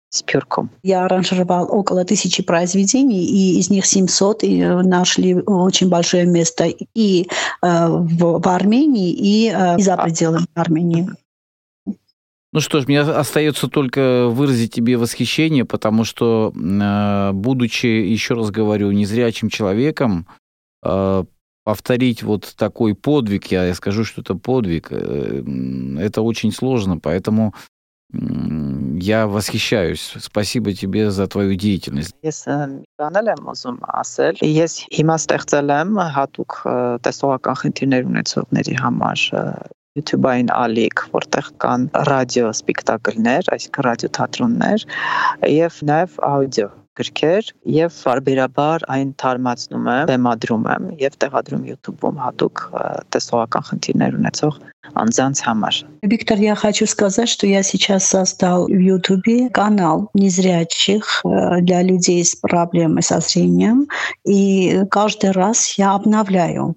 Спирком. 0.09 0.71
Я 0.81 1.05
аранжировал 1.05 1.67
около 1.69 2.03
тысячи 2.03 2.41
произведений, 2.41 3.25
и 3.25 3.59
из 3.59 3.69
них 3.69 3.85
700 3.85 4.41
нашли 4.83 5.35
очень 5.35 5.89
большое 5.89 6.25
место 6.25 6.65
и 6.95 7.27
э, 7.61 7.87
в, 7.87 8.41
в 8.41 8.47
Армении, 8.47 9.11
и 9.11 9.53
э, 9.53 9.77
за 9.77 9.97
пределами 9.97 10.47
Армении. 10.55 11.09
Ну 12.51 12.61
что 12.61 12.81
ж, 12.81 12.87
мне 12.87 13.01
остается 13.01 13.67
только 13.67 14.27
выразить 14.27 14.73
тебе 14.73 14.97
восхищение, 14.97 15.65
потому 15.65 16.03
что, 16.03 16.51
э, 16.55 17.31
будучи, 17.33 17.85
еще 17.85 18.33
раз 18.33 18.49
говорю, 18.49 18.89
незрячим 18.89 19.49
человеком, 19.49 20.25
э, 20.83 21.23
повторить 21.63 22.23
вот 22.23 22.55
такой 22.57 22.95
подвиг, 22.95 23.45
я 23.51 23.71
скажу, 23.75 24.03
что 24.03 24.21
это 24.21 24.33
подвиг, 24.33 24.87
э, 24.89 25.43
это 25.99 26.23
очень 26.23 26.51
сложно, 26.51 26.97
поэтому 26.97 27.53
я 29.00 29.26
восхищаюсь. 29.26 30.14
Спасибо 30.20 30.72
тебе 30.72 31.10
за 31.10 31.26
твою 31.26 31.56
деятельность. 31.56 32.14
Ես 32.24 32.46
բանել 33.00 33.30
եմ 33.34 33.48
ուզում 33.52 33.78
ասել, 34.00 34.38
ես 34.40 34.76
հիմա 34.94 35.16
ստեղծել 35.20 35.72
եմ 35.74 35.98
հատուկ 36.16 36.58
տեսողական 37.04 37.58
խնդիրներ 37.62 38.06
ունեցողների 38.10 38.76
համար 38.80 39.26
YouTube-ային 39.94 40.48
ալիք, 40.50 41.04
որտեղ 41.14 41.50
կան 41.62 41.88
ռադիո 42.10 42.48
սպեկտակլներ, 42.54 43.50
այսինքն 43.54 43.86
ռադիո 43.88 44.10
թատրոններ 44.18 44.86
եւ 45.54 45.82
նաեւ 45.90 46.16
աուդիո 46.30 46.70
գրքեր 46.98 47.50
եւ 47.74 47.96
բարբերաբար 48.04 48.84
այն 48.94 49.10
թարմացնում 49.22 49.88
եմ, 49.94 50.04
բեմադրում 50.10 50.68
եմ 50.74 50.86
եւ 51.02 51.16
տեղադրում 51.24 51.64
YouTube-ում 51.70 52.20
հատուկ 52.24 52.62
տեսողական 53.16 53.66
խնդիրներ 53.70 54.18
ունեցող 54.20 54.60
անձանց 55.02 55.42
համար. 55.48 55.80
Виктор, 56.02 56.38
я 56.38 56.54
хочу 56.54 56.86
сказать, 56.86 57.28
что 57.28 57.46
я 57.46 57.62
сейчас 57.62 58.04
создал 58.04 58.66
в 58.66 58.78
YouTube 58.78 59.50
канал 59.52 60.10
незрячих 60.14 61.22
для 61.24 61.82
людей 61.82 62.24
с 62.24 62.36
проблемой 62.36 63.02
со 63.02 63.20
зрением, 63.20 63.88
и 64.24 64.82
каждый 64.90 65.32
раз 65.32 65.78
я 65.78 65.94
обновляю 65.94 66.76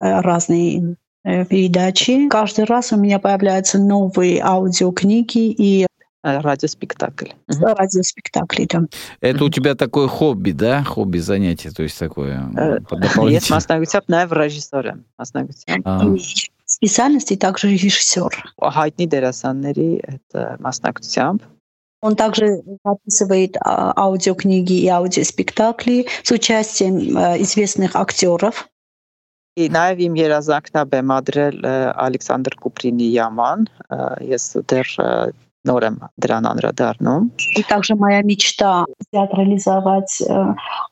разные 0.00 0.96
Э, 1.22 1.44
передачи. 1.44 2.28
Каждый 2.28 2.64
раз 2.64 2.92
у 2.92 2.96
меня 2.96 3.18
появляются 3.18 3.78
новые 3.78 4.40
аудиокниги 4.42 5.50
и 5.52 5.86
Э, 6.25 6.39
радиоспектакль. 6.39 7.29
Э, 7.47 7.73
радиоспектакль 7.77 8.63
идем. 8.63 8.89
Это 9.21 9.45
у 9.45 9.49
тебя 9.49 9.75
такое 9.75 10.07
хобби, 10.07 10.51
да? 10.51 10.83
Хобби, 10.83 11.19
занятие, 11.19 11.69
то 11.69 11.83
есть 11.83 11.99
такое 11.99 12.49
э, 12.57 12.79
Нет, 13.17 13.43
мы 13.51 13.57
останавливаемся 13.57 14.01
в 14.01 14.33
режиссере. 14.33 14.97
А. 15.83 16.15
Специальности 16.65 17.35
также 17.35 17.67
режиссер. 17.69 18.55
Хайтни 18.59 19.05
Дерасаннери, 19.05 19.97
это 19.97 20.57
Маснактсямп. 20.59 21.43
Он 22.01 22.15
также 22.15 22.63
записывает 22.83 23.55
а, 23.59 23.93
аудиокниги 23.95 24.73
и 24.73 24.87
аудиоспектакли 24.87 26.07
с 26.23 26.31
участием 26.31 26.97
известных 27.39 27.95
актеров. 27.95 28.67
И 29.55 29.69
на 29.69 29.95
երազանքն 29.95 30.75
է 30.75 30.83
բեմադրել 30.91 31.61
Александр 31.95 32.57
Куприни 32.59 33.05
Яман, 33.07 33.69
Ես 33.87 34.59
դեռ 34.67 34.89
նոր 35.68 35.84
եմ 35.90 35.96
դրան 36.24 36.46
անդրադառնում։ 36.50 37.24
И 37.60 37.62
также 37.68 37.94
моя 37.94 38.22
мечта 38.24 38.86
театрализовать 39.12 40.16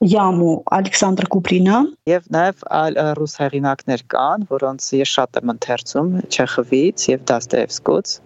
яму 0.05 0.51
Ալեքսանդր 0.68 1.29
Կուպրինա։ 1.33 1.79
Եվ 2.12 2.31
նաև 2.37 2.64
այլ 2.81 2.98
ռուս 3.16 3.37
հեղինակներ 3.42 4.05
կան, 4.12 4.48
որոնց 4.53 4.88
ես 5.01 5.14
շատ 5.16 5.40
եմ 5.40 5.55
ընթերցում 5.57 6.11
Չեխովից 6.29 7.07
եւ 7.14 7.29
Դաստոևսկուց։ 7.33 8.16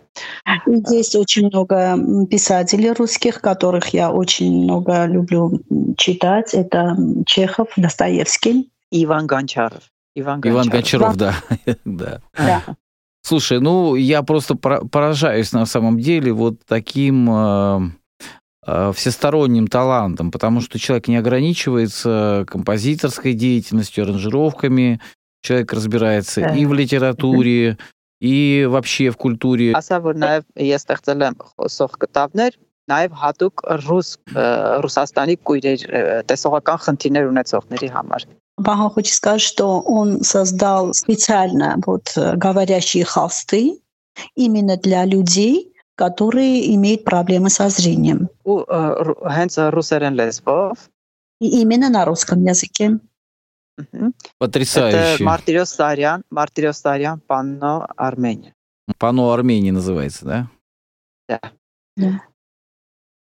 Есть 0.90 1.16
очень 1.16 1.46
много 1.46 1.96
писателей 2.30 2.92
русских, 2.92 3.40
которых 3.40 3.94
я 3.94 4.10
очень 4.10 4.64
много 4.64 5.06
люблю 5.06 5.62
читать. 5.96 6.52
Это 6.52 6.96
Чехов, 7.24 7.68
Достоевский. 7.76 8.70
Иван 8.90 9.26
Гончаров. 9.26 9.84
Иван 10.14 10.40
Гончаров. 10.40 10.66
Иван 10.66 10.68
Гончаров, 10.68 11.16
да. 11.16 11.34
да. 11.84 12.20
да. 12.36 12.62
Слушай, 13.26 13.60
ну 13.60 13.94
я 13.94 14.22
просто 14.22 14.56
поражаюсь 14.56 15.52
на 15.52 15.64
самом 15.64 16.00
деле 16.00 16.32
вот 16.32 16.56
таким 16.66 17.30
э, 17.30 17.80
э, 18.66 18.92
всесторонним 18.94 19.68
талантом, 19.68 20.30
потому 20.32 20.60
что 20.60 20.78
человек 20.78 21.06
не 21.06 21.16
ограничивается 21.16 22.44
композиторской 22.48 23.34
деятельностью, 23.34 24.04
аранжировками, 24.04 25.00
человек 25.42 25.72
разбирается 25.72 26.40
да. 26.40 26.54
и 26.54 26.66
в 26.66 26.72
литературе, 26.72 27.78
и 28.20 28.66
вообще 28.68 29.10
в 29.10 29.16
культуре. 29.16 29.72
Ասա 29.74 29.98
որ 30.02 30.18
նաև 30.18 30.44
ես 30.62 30.84
ստեղծել 30.86 31.24
եմ 31.26 31.38
խոսող 31.42 31.96
կտավներ, 32.04 32.58
նաև 32.90 33.16
հատուկ 33.18 33.64
ռուս 33.82 34.10
Ռուսաստանի 34.84 35.36
կույրեր 35.42 35.82
տեսողական 36.30 36.78
խնդիրներ 36.86 37.30
ունեցողների 37.32 37.90
համար։ 37.96 38.26
Пахан 38.63 38.89
хочет 38.89 39.13
сказать, 39.13 39.41
что 39.41 39.79
он 39.81 40.23
создал 40.23 40.93
специально 40.93 41.77
вот 41.85 42.11
э, 42.15 42.35
говорящие 42.35 43.05
холсты 43.05 43.79
именно 44.35 44.77
для 44.77 45.05
людей, 45.05 45.73
которые 45.95 46.73
имеют 46.75 47.03
проблемы 47.03 47.49
со 47.49 47.69
зрением. 47.69 48.29
Э, 48.45 49.13
И 51.39 51.61
именно 51.61 51.89
на 51.89 52.05
русском 52.05 52.43
языке. 52.43 52.99
Потрясающе. 54.39 55.15
Это 55.15 55.23
Мартириос 55.23 55.69
Сарян, 55.69 56.23
Мартириос 56.31 56.79
Сарян, 56.79 57.19
Панно 57.19 57.87
Армения. 57.95 58.55
Панно 58.97 59.31
Армении 59.31 59.69
называется, 59.69 60.25
да? 60.25 60.49
Да. 61.29 61.39
да. 61.95 62.21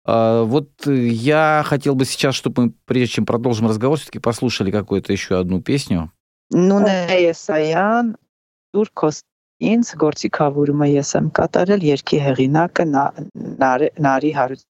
А, 0.08 0.44
вот 0.44 0.70
я 0.86 1.64
хотел 1.66 1.96
бы 1.96 2.06
сейчас, 2.06 2.36
чтобы 2.36 2.64
мы, 2.64 2.74
прежде 2.86 3.16
чем 3.16 3.26
продолжим 3.26 3.68
разговор, 3.68 3.98
все-таки 3.98 4.20
послушали 4.20 4.72
какую-то 4.72 5.14
еще 5.14 5.40
одну 5.40 5.62
песню. 5.62 6.12
Ну, 6.52 6.80
Նունե 6.80 8.14
դուր 8.74 8.90
ինձ 9.64 9.90
գործիքավորումը 10.02 10.88
ես 10.92 11.16
եմ 11.20 11.30
կատարել 11.38 11.86
երկի 11.88 12.20
հեղինակը 12.26 12.86
Նարի 12.92 14.32
Հարություն 14.38 14.70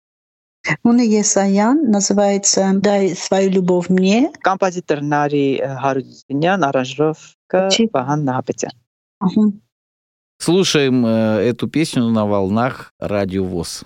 Нуна 0.82 1.02
Есаян 1.02 1.90
называется 1.90 2.72
«Дай 2.74 3.14
свою 3.14 3.50
любовь 3.50 3.90
мне». 3.90 4.32
Композитор 4.40 5.02
Нари 5.02 5.58
Харудинян, 5.58 6.64
аранжировка 6.64 7.68
Баган 7.92 8.24
Нахапетян. 8.24 8.72
Слушаем 10.38 11.04
э, 11.04 11.40
эту 11.50 11.68
песню 11.68 12.08
на 12.08 12.24
волнах 12.24 12.94
Радио 12.98 13.44
ВОЗ. 13.44 13.84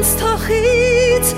Ինձ 0.00 0.12
թախից 0.16 1.32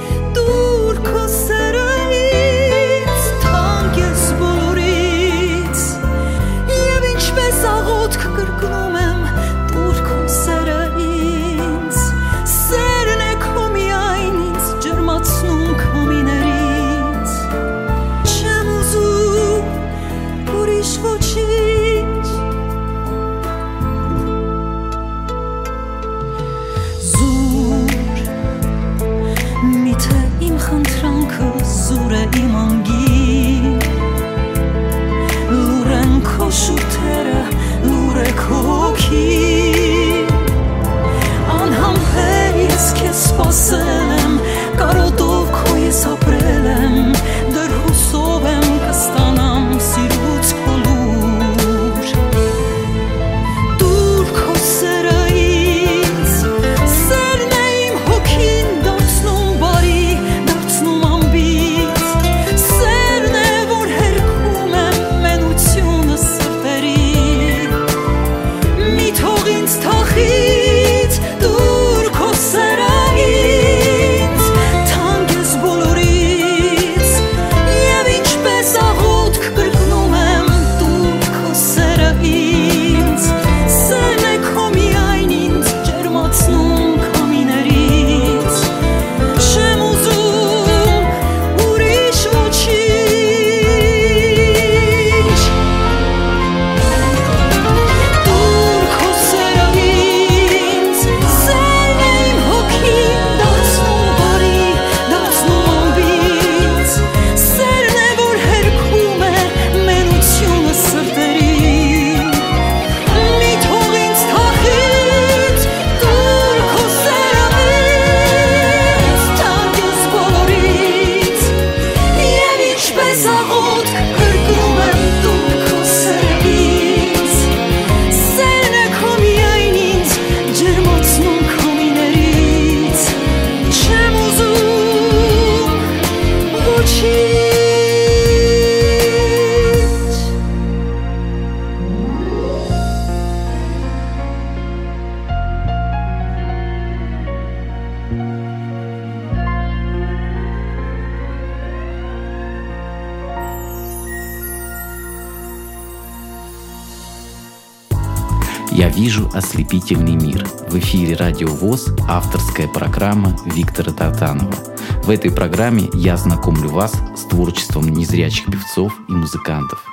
программа 163.02 163.36
Виктора 163.46 163.92
Татанова. 163.92 164.54
В 165.02 165.10
этой 165.10 165.32
программе 165.32 165.88
я 165.92 166.16
знакомлю 166.16 166.68
вас 166.68 166.92
с 167.16 167.24
творчеством 167.24 167.88
незрячих 167.88 168.46
певцов 168.46 168.96
и 169.08 169.12
музыкантов. 169.12 169.84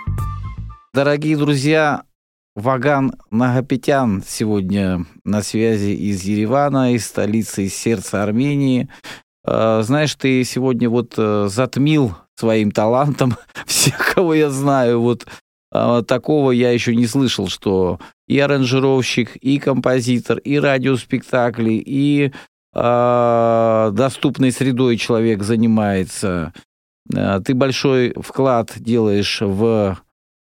Дорогие 0.93 1.35
друзья, 1.35 2.03
Ваган 2.55 3.15
Нагапетян 3.31 4.21
сегодня 4.23 5.07
на 5.23 5.41
связи 5.41 5.89
из 5.89 6.21
Еревана, 6.21 6.93
из 6.93 7.07
столицы, 7.07 7.65
из 7.65 7.73
сердца 7.73 8.21
Армении. 8.21 8.89
Э, 9.43 9.81
Знаешь, 9.81 10.13
ты 10.13 10.43
сегодня 10.43 10.87
вот 10.87 11.15
э, 11.17 11.47
затмил 11.49 12.15
своим 12.35 12.69
талантом 12.69 13.37
всех, 13.65 14.13
кого 14.13 14.35
я 14.35 14.51
знаю. 14.51 15.01
Вот 15.01 15.25
э, 15.73 16.03
такого 16.07 16.51
я 16.51 16.69
еще 16.69 16.95
не 16.95 17.07
слышал, 17.07 17.47
что 17.47 17.99
и 18.27 18.37
аранжировщик, 18.37 19.35
и 19.37 19.57
композитор, 19.57 20.37
и 20.37 20.59
радиоспектакли, 20.59 21.81
и 21.83 22.31
доступной 22.74 24.50
средой 24.50 24.96
человек 24.96 25.42
занимается. 25.42 26.52
Э, 27.14 27.40
Ты 27.44 27.54
большой 27.54 28.14
вклад 28.16 28.72
делаешь 28.76 29.40
в 29.40 29.96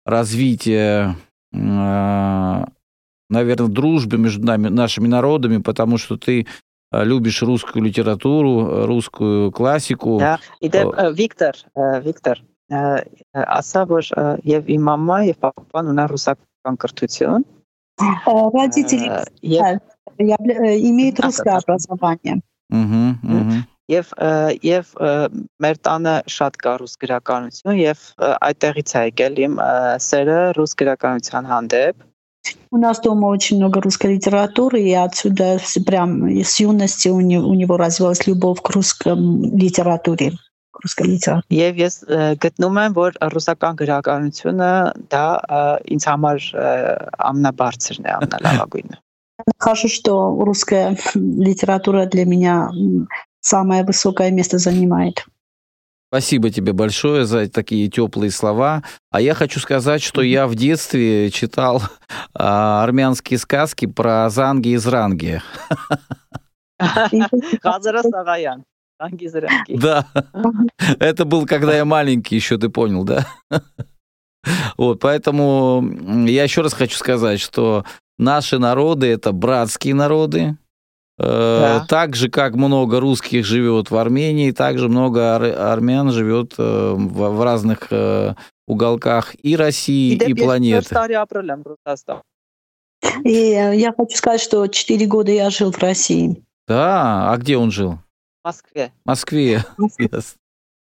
развитие, 0.05 1.15
э, 1.51 2.65
наверное, 3.29 3.67
дружбы 3.67 4.17
между 4.17 4.45
нами, 4.45 4.69
нашими 4.69 5.07
народами, 5.07 5.57
потому 5.57 5.97
что 5.97 6.17
ты 6.17 6.45
э, 6.91 7.03
любишь 7.03 7.41
русскую 7.41 7.83
литературу, 7.83 8.67
э, 8.67 8.86
русскую 8.86 9.51
классику. 9.51 10.19
Դա 10.19 10.38
իդեպ 10.62 10.93
ը, 10.95 11.12
Վիկտոր, 11.17 11.55
ը, 11.75 11.88
Վիկտոր, 12.05 12.39
ը, 12.71 12.83
ը, 13.33 13.43
ասա 13.59 13.83
որ 13.89 14.12
ը, 14.15 14.27
եւ 14.47 14.71
իմ 14.77 14.88
մամա 14.91 15.19
եւ 15.33 15.38
papan 15.43 15.91
ունեն 15.91 16.07
ռուսական 16.13 16.79
կրթություն 16.79 17.43
Э, 18.01 18.49
Родители 18.53 19.09
ը, 19.09 19.23
եւ 19.41 19.79
я, 20.19 20.36
э, 20.39 20.77
имеют 20.89 21.19
русское 21.19 21.51
Ага. 21.57 21.63
образование. 21.65 22.41
Мгм, 22.69 23.19
мгм. 23.23 23.67
եւ 23.91 24.07
ը, 24.17 24.57
եւ 24.63 24.86
ը, 24.95 25.09
մեր 25.59 25.77
տանը 25.86 26.13
շատ 26.31 26.53
կա 26.63 26.71
ռուս 26.79 26.93
գրականություն 27.03 27.75
եւ 27.81 27.99
ը, 28.17 28.29
այդտեղից 28.47 28.89
է 28.95 29.01
եկել 29.12 29.33
իմ 29.45 29.53
ը, 29.59 29.71
սերը 29.99 30.39
ռուս 30.57 30.71
գրականության 30.81 31.45
հանդեպ 31.51 31.95
У 32.71 32.77
нас 32.77 32.99
дома 32.99 33.27
очень 33.27 33.57
много 33.57 33.79
русской 33.81 34.15
литературы, 34.15 34.81
и 34.81 34.91
отсюда 34.93 35.59
с- 35.59 35.79
прям 35.86 36.27
с 36.43 36.59
юности 36.59 37.07
у 37.07 37.21
него, 37.21 37.47
у 37.47 37.53
него 37.53 37.77
развилась 37.77 38.25
любовь 38.27 38.62
к 38.62 38.69
русской 38.71 39.15
литературе. 39.15 40.31
ռուսկա 40.83 41.03
լիտերատուրա։ 41.05 41.43
Եվ 41.53 41.73
ես 41.79 41.95
գտնում 42.43 42.77
եմ, 42.83 42.93
որ 42.97 43.12
ռուսական 43.31 43.75
գրականությունը 43.79 44.71
դա 45.13 45.25
ինձ 45.93 46.03
համար 46.09 46.39
ամնաբարձրն 47.29 48.03
է, 48.09 48.12
ամնալավագույնը։ 48.19 48.97
Хожу, 49.59 49.88
что 49.88 50.31
русская 50.44 50.96
литература 51.14 52.07
для 52.07 52.24
меня 52.24 52.70
самое 53.40 53.85
высокое 53.85 54.31
место 54.31 54.59
занимает. 54.59 55.24
Спасибо 56.11 56.51
тебе 56.51 56.72
большое 56.72 57.27
за 57.27 57.51
такие 57.51 57.88
теплые 57.88 58.31
слова. 58.31 58.83
А 59.11 59.20
я 59.20 59.35
хочу 59.35 59.61
сказать, 59.61 60.03
что 60.03 60.22
я 60.22 60.46
в 60.46 60.55
детстве 60.55 61.31
читал 61.31 61.83
а, 62.35 62.83
армянские 62.83 63.38
сказки 63.38 63.87
про 63.87 64.31
Занги 64.31 64.70
и 64.70 64.77
Зранги. 64.79 65.42
Да. 69.68 70.07
Это 70.98 71.24
был, 71.24 71.46
когда 71.46 71.77
я 71.77 71.85
маленький 71.85 72.37
еще, 72.37 72.57
ты 72.57 72.68
понял, 72.70 73.05
да? 73.05 73.27
Вот, 74.76 75.00
поэтому 75.00 75.84
я 76.26 76.44
еще 76.44 76.62
раз 76.62 76.72
хочу 76.72 76.96
сказать, 76.96 77.40
что 77.40 77.84
наши 78.18 78.58
народы 78.58 79.08
это 79.08 79.32
братские 79.32 79.94
народы, 79.94 80.56
да. 81.18 81.87
Так 81.88 82.14
же, 82.14 82.28
как 82.28 82.54
много 82.54 83.00
русских 83.00 83.44
живет 83.44 83.90
в 83.90 83.96
Армении, 83.96 84.52
также 84.52 84.88
много 84.88 85.34
ар- 85.34 85.72
армян 85.72 86.12
живет 86.12 86.54
э, 86.58 86.92
в, 86.96 87.30
в 87.30 87.42
разных 87.42 87.88
э, 87.90 88.37
уголках 88.68 89.34
и 89.42 89.56
России, 89.56 90.12
и, 90.12 90.30
и 90.30 90.34
планеты. 90.34 90.94
И 93.24 93.32
я 93.32 93.92
хочу 93.96 94.16
сказать, 94.16 94.40
что 94.40 94.64
четыре 94.68 95.06
года 95.06 95.32
я 95.32 95.50
жил 95.50 95.72
в 95.72 95.78
России. 95.78 96.44
Да, 96.68 97.32
а 97.32 97.37
где 97.37 97.56
он 97.56 97.72
жил? 97.72 97.98
В 98.42 98.46
Москве. 98.46 98.92
В 99.04 99.08
Москве. 99.08 99.64
Yes. 99.98 100.37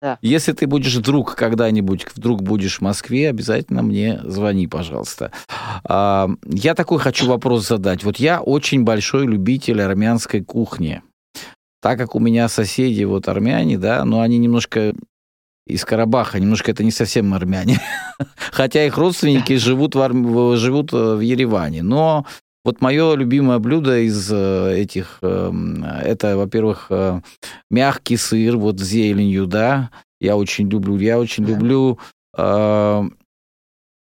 Да. 0.02 0.18
Если 0.22 0.54
ты 0.54 0.66
будешь 0.66 0.96
вдруг 0.96 1.36
когда-нибудь, 1.36 2.08
вдруг 2.16 2.42
будешь 2.42 2.78
в 2.78 2.82
Москве, 2.82 3.30
обязательно 3.30 3.82
мне 3.82 4.22
звони, 4.24 4.66
пожалуйста. 4.66 5.32
А, 5.84 6.30
я 6.46 6.74
такой 6.74 7.00
хочу 7.00 7.28
вопрос 7.28 7.68
задать. 7.68 8.04
Вот 8.04 8.18
я 8.18 8.40
очень 8.40 8.84
большой 8.84 9.26
любитель 9.26 9.82
армянской 9.82 10.42
кухни. 10.42 11.02
Так 11.82 11.98
как 11.98 12.16
у 12.16 12.20
меня 12.20 12.48
соседи 12.48 13.04
вот 13.04 13.28
армяне, 13.28 13.78
да, 13.78 14.04
но 14.06 14.22
они 14.22 14.38
немножко 14.38 14.94
из 15.68 15.86
Карабаха, 15.86 16.40
немножко 16.40 16.72
это 16.72 16.84
не 16.84 16.92
совсем 16.92 17.34
армяне. 17.34 17.80
Хотя 18.52 18.86
их 18.86 18.98
родственники 18.98 19.56
живут 19.58 19.96
в, 19.96 20.58
живут 20.58 20.94
э, 20.94 21.16
в 21.16 21.20
Ереване. 21.20 21.84
Но 21.84 22.26
вот 22.66 22.82
мое 22.82 23.16
любимое 23.16 23.60
блюдо 23.60 24.00
из 24.00 24.30
э, 24.32 24.76
этих, 24.78 25.20
эм, 25.22 25.84
это, 25.84 26.38
во-первых, 26.38 26.88
э, 26.90 27.22
мягкий 27.70 28.18
сыр, 28.18 28.58
вот 28.58 28.80
с 28.80 28.84
зеленью, 28.84 29.48
да, 29.48 29.92
я 30.20 30.36
очень 30.36 30.70
люблю. 30.70 30.98
Я 30.98 31.20
очень 31.20 31.46
люблю 31.46 32.00
э, 32.38 33.04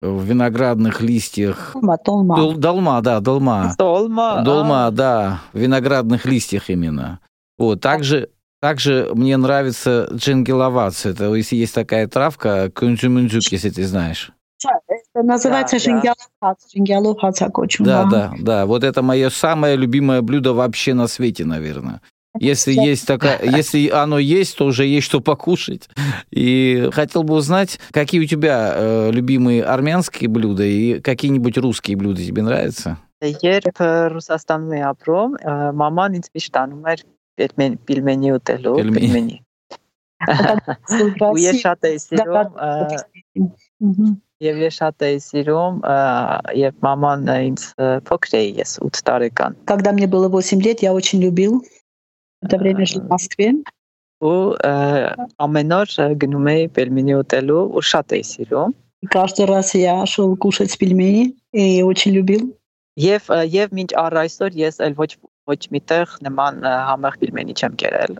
в 0.01 0.23
виноградных 0.23 1.01
листьях. 1.01 1.75
Долма. 2.05 2.35
Дол, 2.35 2.53
долма, 2.53 3.01
да, 3.01 3.19
долма. 3.19 3.73
Долма. 3.77 4.43
Долма, 4.43 4.87
а. 4.87 4.91
да, 4.91 5.41
в 5.53 5.57
виноградных 5.59 6.25
листьях 6.25 6.69
именно. 6.69 7.19
Вот, 7.57 7.81
также, 7.81 8.29
также 8.61 9.09
мне 9.15 9.37
нравится 9.37 10.09
джингеловац. 10.13 11.05
Это 11.05 11.33
если 11.33 11.55
есть 11.55 11.73
такая 11.73 12.07
травка, 12.07 12.69
кунжумунджук, 12.71 13.43
если 13.51 13.69
ты 13.69 13.85
знаешь. 13.85 14.31
Это 15.12 15.22
называется 15.22 15.78
жингялов 15.78 17.20
хацакочум. 17.20 17.86
Да, 17.86 18.04
да, 18.04 18.32
да. 18.40 18.66
Вот 18.66 18.84
это 18.84 19.02
мое 19.02 19.30
самое 19.30 19.76
любимое 19.76 20.22
блюдо 20.22 20.54
вообще 20.54 20.94
на 20.94 21.06
свете, 21.06 21.44
наверное. 21.44 22.00
Если 22.40 22.72
есть 22.72 23.06
такая, 23.06 23.40
если 23.42 23.88
оно 23.88 24.18
есть, 24.18 24.56
то 24.56 24.66
уже 24.66 24.84
есть 24.86 25.06
что 25.06 25.20
покушать. 25.20 25.88
И 26.30 26.88
хотел 26.92 27.22
бы 27.22 27.34
узнать, 27.34 27.80
какие 27.90 28.20
у 28.20 28.26
тебя 28.26 28.72
э, 28.74 29.10
любимые 29.10 29.64
армянские 29.64 30.28
блюда 30.28 30.64
и 30.64 31.00
какие-нибудь 31.00 31.58
русские 31.58 31.96
блюда 31.96 32.24
тебе 32.24 32.42
нравятся? 32.42 32.98
Երբ 33.18 33.80
Ռուսաստանում 34.14 34.74
էի 34.78 34.82
ապրում, 34.92 35.32
մաման 35.74 36.12
ինձ 36.20 36.28
միշտ 36.38 36.52
տանում 36.54 36.84
էր 36.86 37.00
պիլմենի 37.88 38.30
ուտելու, 38.36 38.74
պիլմենի։ 38.94 39.38
Ու 41.26 41.40
ես 41.42 41.58
շատ 41.64 41.88
էի 41.90 41.98
սիրում 42.04 42.54
Եվ 44.42 44.60
ես 44.62 44.76
շատ 44.78 45.04
էի 45.08 45.16
սիրում, 45.24 45.80
եւ 46.58 46.76
մաման 46.86 47.24
ինձ 47.34 47.64
փոքր 48.06 48.36
էի 48.38 48.52
ես 48.60 48.76
8 48.86 49.02
տարեկան։ 49.08 49.56
Когда 49.66 49.90
мне 49.92 50.06
было 50.06 50.28
8 50.30 50.62
лет, 50.62 50.82
я 50.82 50.94
очень 50.94 51.20
любил. 51.20 51.64
Это 52.42 52.56
время 52.58 52.86
жил 52.86 53.02
в 53.02 53.08
Москве. 53.08 53.54
ու 54.18 54.58
ամեն 55.38 55.74
օր 55.76 55.92
գնում 56.22 56.46
էի 56.52 56.68
պելմենի 56.74 57.14
ուտելու 57.20 57.64
ու 57.78 57.82
շատ 57.90 58.14
էի 58.18 58.24
սիրում։ 58.30 58.74
Каждый 59.14 59.46
раз 59.46 59.74
я 59.78 59.94
шел 60.06 60.36
кушать 60.36 60.76
пельмени 60.78 61.36
и 61.52 61.82
очень 61.82 62.12
любил. 62.12 62.48
Եվ 62.98 63.30
եւ 63.46 63.74
մինչ 63.78 63.92
առ 63.94 64.16
այսօր 64.24 64.56
ես 64.58 64.80
այլ 64.82 64.94
ոչ 64.98 65.10
ոչ 65.49 65.59
միտեղ 65.75 66.17
նման 66.23 66.61
համեղ 66.63 67.17
ֆիլմերի 67.19 67.55
չեմ 67.57 67.75
գերել։ 67.81 68.13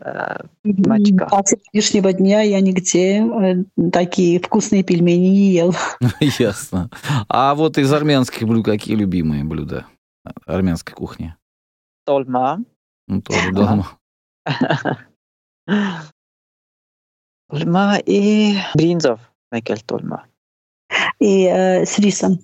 Մաչկա։ 0.92 1.28
После 1.32 1.60
лишнего 1.74 2.12
дня 2.14 2.42
я 2.42 2.60
нигде 2.62 3.24
такие 3.92 4.40
вкусные 4.40 4.84
пельмени 4.84 5.30
не 5.32 5.52
ел. 5.54 5.76
Ясно. 6.40 6.90
А 7.30 7.56
вот 7.56 7.78
из 7.78 7.92
армянских 7.94 8.48
блюд 8.48 8.66
какие 8.66 8.96
любимые 8.96 9.44
блюда 9.44 9.86
армянской 10.46 10.94
кухни? 10.94 11.36
Толма. 12.06 12.60
Ну, 13.08 13.22
тоже 13.22 13.52
долма. 13.52 13.88
Тольма 17.54 17.98
и 18.06 18.56
бринзов, 18.74 19.20
Майкл 19.52 19.76
Толма 19.86 20.26
И 21.20 21.46
э, 21.46 21.86
с 21.86 22.00
рисом. 22.00 22.40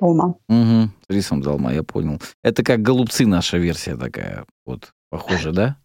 Долма. 0.00 0.36
Угу, 0.48 0.90
с 1.08 1.10
рисом 1.10 1.42
долма, 1.42 1.74
я 1.74 1.82
понял. 1.82 2.20
Это 2.42 2.64
как 2.64 2.80
голубцы 2.80 3.26
наша 3.26 3.58
версия 3.58 3.96
такая, 3.96 4.46
вот, 4.64 4.92
похоже, 5.10 5.52
да? 5.52 5.76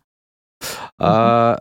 А, 0.98 1.60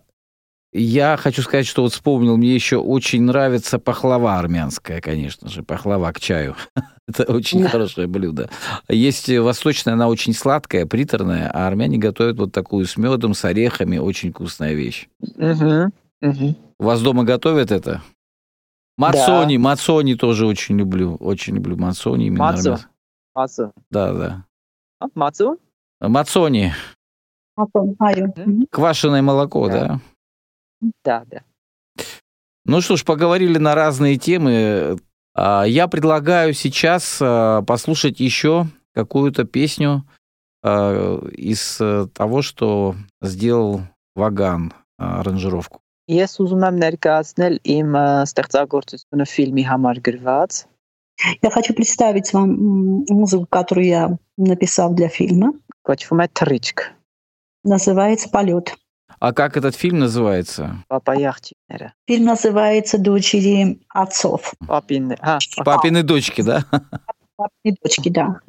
я 0.73 1.17
хочу 1.17 1.43
сказать, 1.43 1.67
что 1.67 1.83
вот 1.83 1.93
вспомнил, 1.93 2.37
мне 2.37 2.55
еще 2.55 2.79
очень 2.79 3.23
нравится 3.23 3.79
пахлава 3.79 4.39
армянская, 4.39 5.01
конечно 5.01 5.49
же, 5.49 5.63
пахлава 5.63 6.13
к 6.13 6.21
чаю. 6.21 6.57
Это 7.09 7.25
очень 7.25 7.65
хорошее 7.69 8.07
блюдо. 8.07 8.49
Есть 8.89 9.29
восточная, 9.29 9.95
она 9.95 10.09
очень 10.09 10.33
сладкая, 10.33 10.87
приторная, 10.87 11.51
а 11.53 11.67
армяне 11.67 11.99
готовят 11.99 12.39
вот 12.39 12.53
такую 12.53 12.87
с 12.87 12.97
медом, 12.97 13.35
с 13.35 13.45
орехами, 13.45 13.99
очень 13.99 14.33
вкусная 14.33 14.75
вещь. 14.75 15.09
У 16.79 16.85
вас 16.85 17.03
дома 17.03 17.25
готовят 17.25 17.71
это? 17.71 18.03
Мацони, 18.97 19.57
да. 19.57 19.63
мацони 19.63 20.15
тоже 20.15 20.47
очень 20.47 20.79
люблю. 20.79 21.17
Очень 21.17 21.57
люблю 21.57 21.77
мацони. 21.77 22.31
Мацу. 22.31 22.79
Мацу. 23.35 23.73
Да, 23.91 24.13
да. 24.13 24.45
А, 25.01 25.07
мацу? 25.15 25.59
Мацони. 26.01 26.73
Квашеное 28.71 29.23
молоко, 29.23 29.69
да? 29.69 30.01
Да, 31.05 31.25
да. 31.27 31.41
Ну 32.65 32.81
что 32.81 32.97
ж, 32.97 33.05
поговорили 33.05 33.59
на 33.59 33.75
разные 33.75 34.17
темы. 34.17 34.99
А, 35.35 35.65
я 35.65 35.89
предлагаю 35.89 36.55
сейчас 36.55 37.19
а, 37.21 37.63
послушать 37.63 38.21
еще 38.21 38.67
какую-то 38.95 39.45
песню 39.45 40.05
из 40.63 41.79
э, 41.79 42.07
того, 42.15 42.41
что 42.41 42.95
сделал 43.21 43.83
Ваган 44.15 44.73
аранжировку. 44.97 45.83
Ես 46.11 46.37
ուզում 46.45 46.65
եմ 46.69 46.79
ներկայացնել 46.83 47.55
իմ 47.65 47.95
ստեղծագործությունը 48.29 49.25
ֆիլմի 49.25 49.65
համար 49.65 50.01
գրված։ 50.05 50.65
Я 51.41 51.51
хочу 51.51 51.73
представить 51.73 52.33
вам 52.35 52.51
музыку, 53.09 53.47
которую 53.49 53.87
я 53.87 54.19
написал 54.37 54.93
для 54.95 55.09
фильма. 55.09 55.55
Կոչվում 55.85 56.21
է 56.25 56.27
Թրիչք։ 56.33 56.81
Называется 57.65 58.29
«Полет». 58.29 58.75
А 59.21 59.33
как 59.33 59.57
этот 59.57 59.75
фильм 59.75 59.99
называется? 60.01 60.83
Папа 60.89 61.13
яхтинера. 61.13 61.95
Фильм 62.07 62.25
называется 62.25 62.99
«Дочери 62.99 63.81
отцов». 63.89 64.55
Папины, 64.67 65.17
а, 65.21 65.39
Папины 65.65 66.03
дочки, 66.03 66.43
да? 66.43 66.65
Папины 67.37 67.77
дочки, 67.83 68.09
да. 68.09 68.41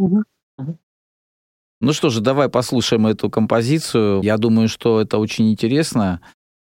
Ну 1.81 1.93
что 1.93 2.09
же, 2.09 2.21
давай 2.21 2.49
послушаем 2.49 3.07
эту 3.07 3.29
композицию. 3.29 4.21
Я 4.23 4.37
думаю, 4.37 4.67
что 4.69 5.01
это 5.01 5.17
очень 5.17 5.51
интересно. 5.51 6.21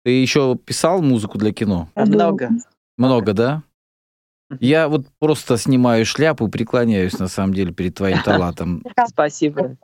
Ты 0.04 0.10
еще 0.10 0.56
писал 0.56 1.00
музыку 1.00 1.38
для 1.38 1.52
кино? 1.52 1.88
Много. 1.96 2.50
Много, 2.98 3.32
да? 3.32 3.62
Я 4.60 4.88
вот 4.88 5.06
просто 5.18 5.56
снимаю 5.56 6.04
шляпу 6.04 6.46
и 6.46 6.50
преклоняюсь, 6.50 7.18
на 7.18 7.28
самом 7.28 7.54
деле, 7.54 7.72
перед 7.72 7.94
твоим 7.94 8.22
талантом. 8.24 8.82
Спасибо. 9.08 9.76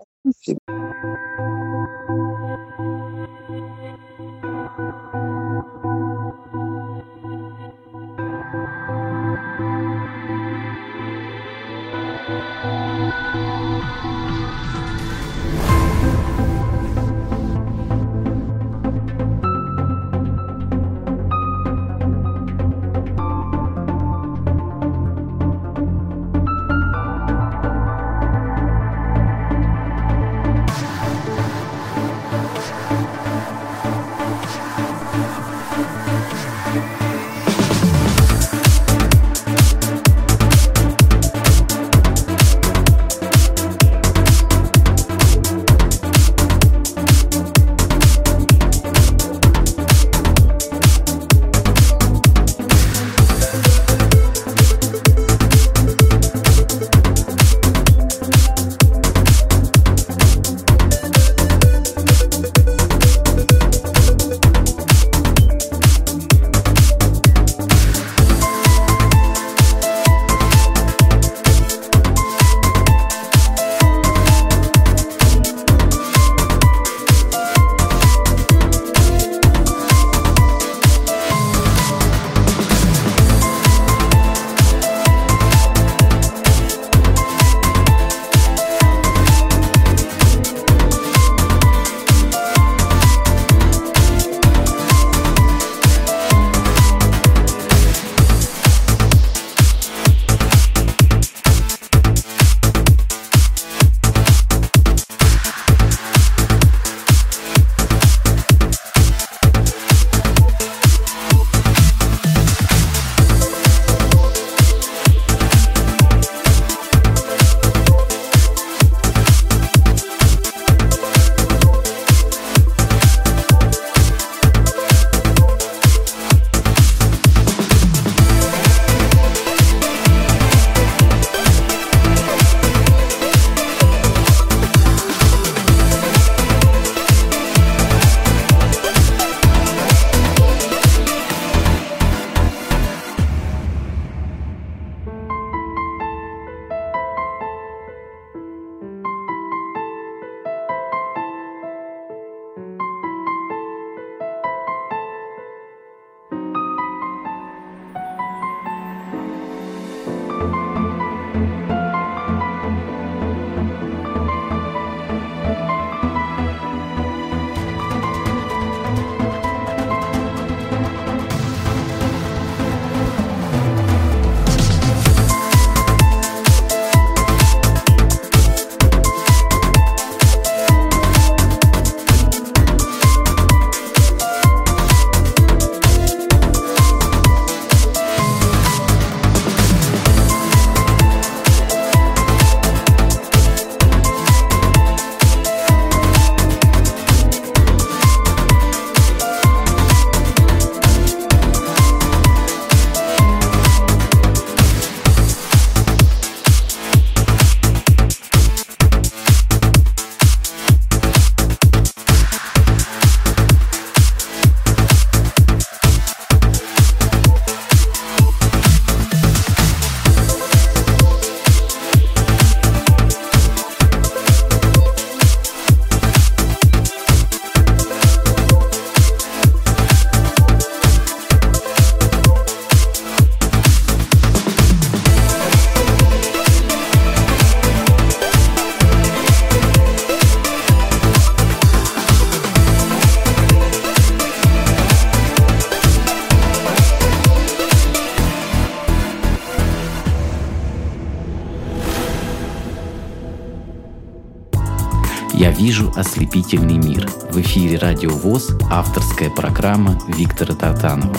«Вижу 256.41 256.51
ослепительный 256.51 256.78
мир». 256.78 257.07
В 257.30 257.41
эфире 257.41 257.76
«Радио 257.76 258.11
ВОЗ» 258.11 258.51
авторская 258.70 259.30
программа 259.30 259.99
Виктора 260.09 260.55
Татанова. 260.55 261.16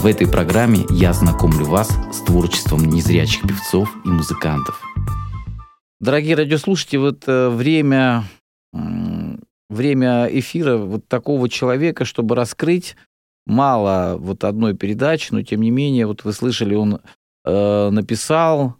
В 0.00 0.06
этой 0.06 0.28
программе 0.28 0.84
я 0.90 1.12
знакомлю 1.12 1.64
вас 1.66 1.90
с 2.12 2.20
творчеством 2.24 2.84
незрячих 2.84 3.42
певцов 3.42 3.88
и 4.04 4.08
музыкантов. 4.08 4.82
Дорогие 6.00 6.34
радиослушатели, 6.34 6.98
вот 6.98 7.22
э, 7.26 7.48
время, 7.50 8.24
время 9.68 10.26
эфира 10.26 10.76
вот 10.76 11.06
такого 11.08 11.48
человека, 11.48 12.04
чтобы 12.04 12.34
раскрыть 12.34 12.96
мало 13.46 14.16
вот 14.18 14.44
одной 14.44 14.74
передачи, 14.74 15.28
но 15.32 15.42
тем 15.42 15.60
не 15.60 15.70
менее, 15.70 16.06
вот 16.06 16.24
вы 16.24 16.32
слышали, 16.32 16.74
он 16.74 17.00
э, 17.44 17.90
написал, 17.90 18.76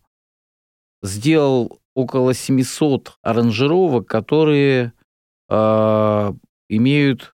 сделал 1.03 1.79
около 1.95 2.35
700 2.35 3.17
аранжировок, 3.23 4.07
которые 4.09 4.94
имеют 5.51 7.35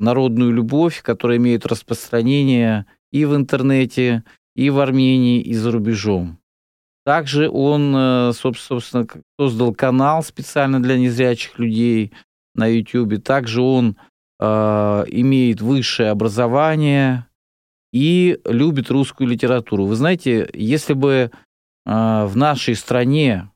народную 0.00 0.52
любовь, 0.52 1.02
которые 1.02 1.38
имеют 1.38 1.64
распространение 1.64 2.86
и 3.12 3.24
в 3.24 3.36
интернете, 3.36 4.24
и 4.56 4.68
в 4.70 4.80
Армении, 4.80 5.40
и 5.40 5.54
за 5.54 5.70
рубежом. 5.70 6.38
Также 7.04 7.48
он, 7.48 7.94
э, 7.96 8.32
собственно, 8.32 9.06
создал 9.38 9.74
канал 9.74 10.22
специально 10.22 10.80
для 10.82 10.98
незрячих 10.98 11.58
людей 11.58 12.12
на 12.54 12.66
YouTube. 12.66 13.22
Также 13.22 13.60
он 13.60 13.96
э, 14.38 14.44
имеет 15.08 15.60
высшее 15.60 16.10
образование 16.10 17.26
и 17.92 18.38
любит 18.44 18.90
русскую 18.90 19.28
литературу. 19.28 19.84
Вы 19.84 19.96
знаете, 19.96 20.48
если 20.54 20.94
бы 20.94 21.30
а, 21.84 22.26
в 22.26 22.36
нашей 22.36 22.74
стране 22.74 23.50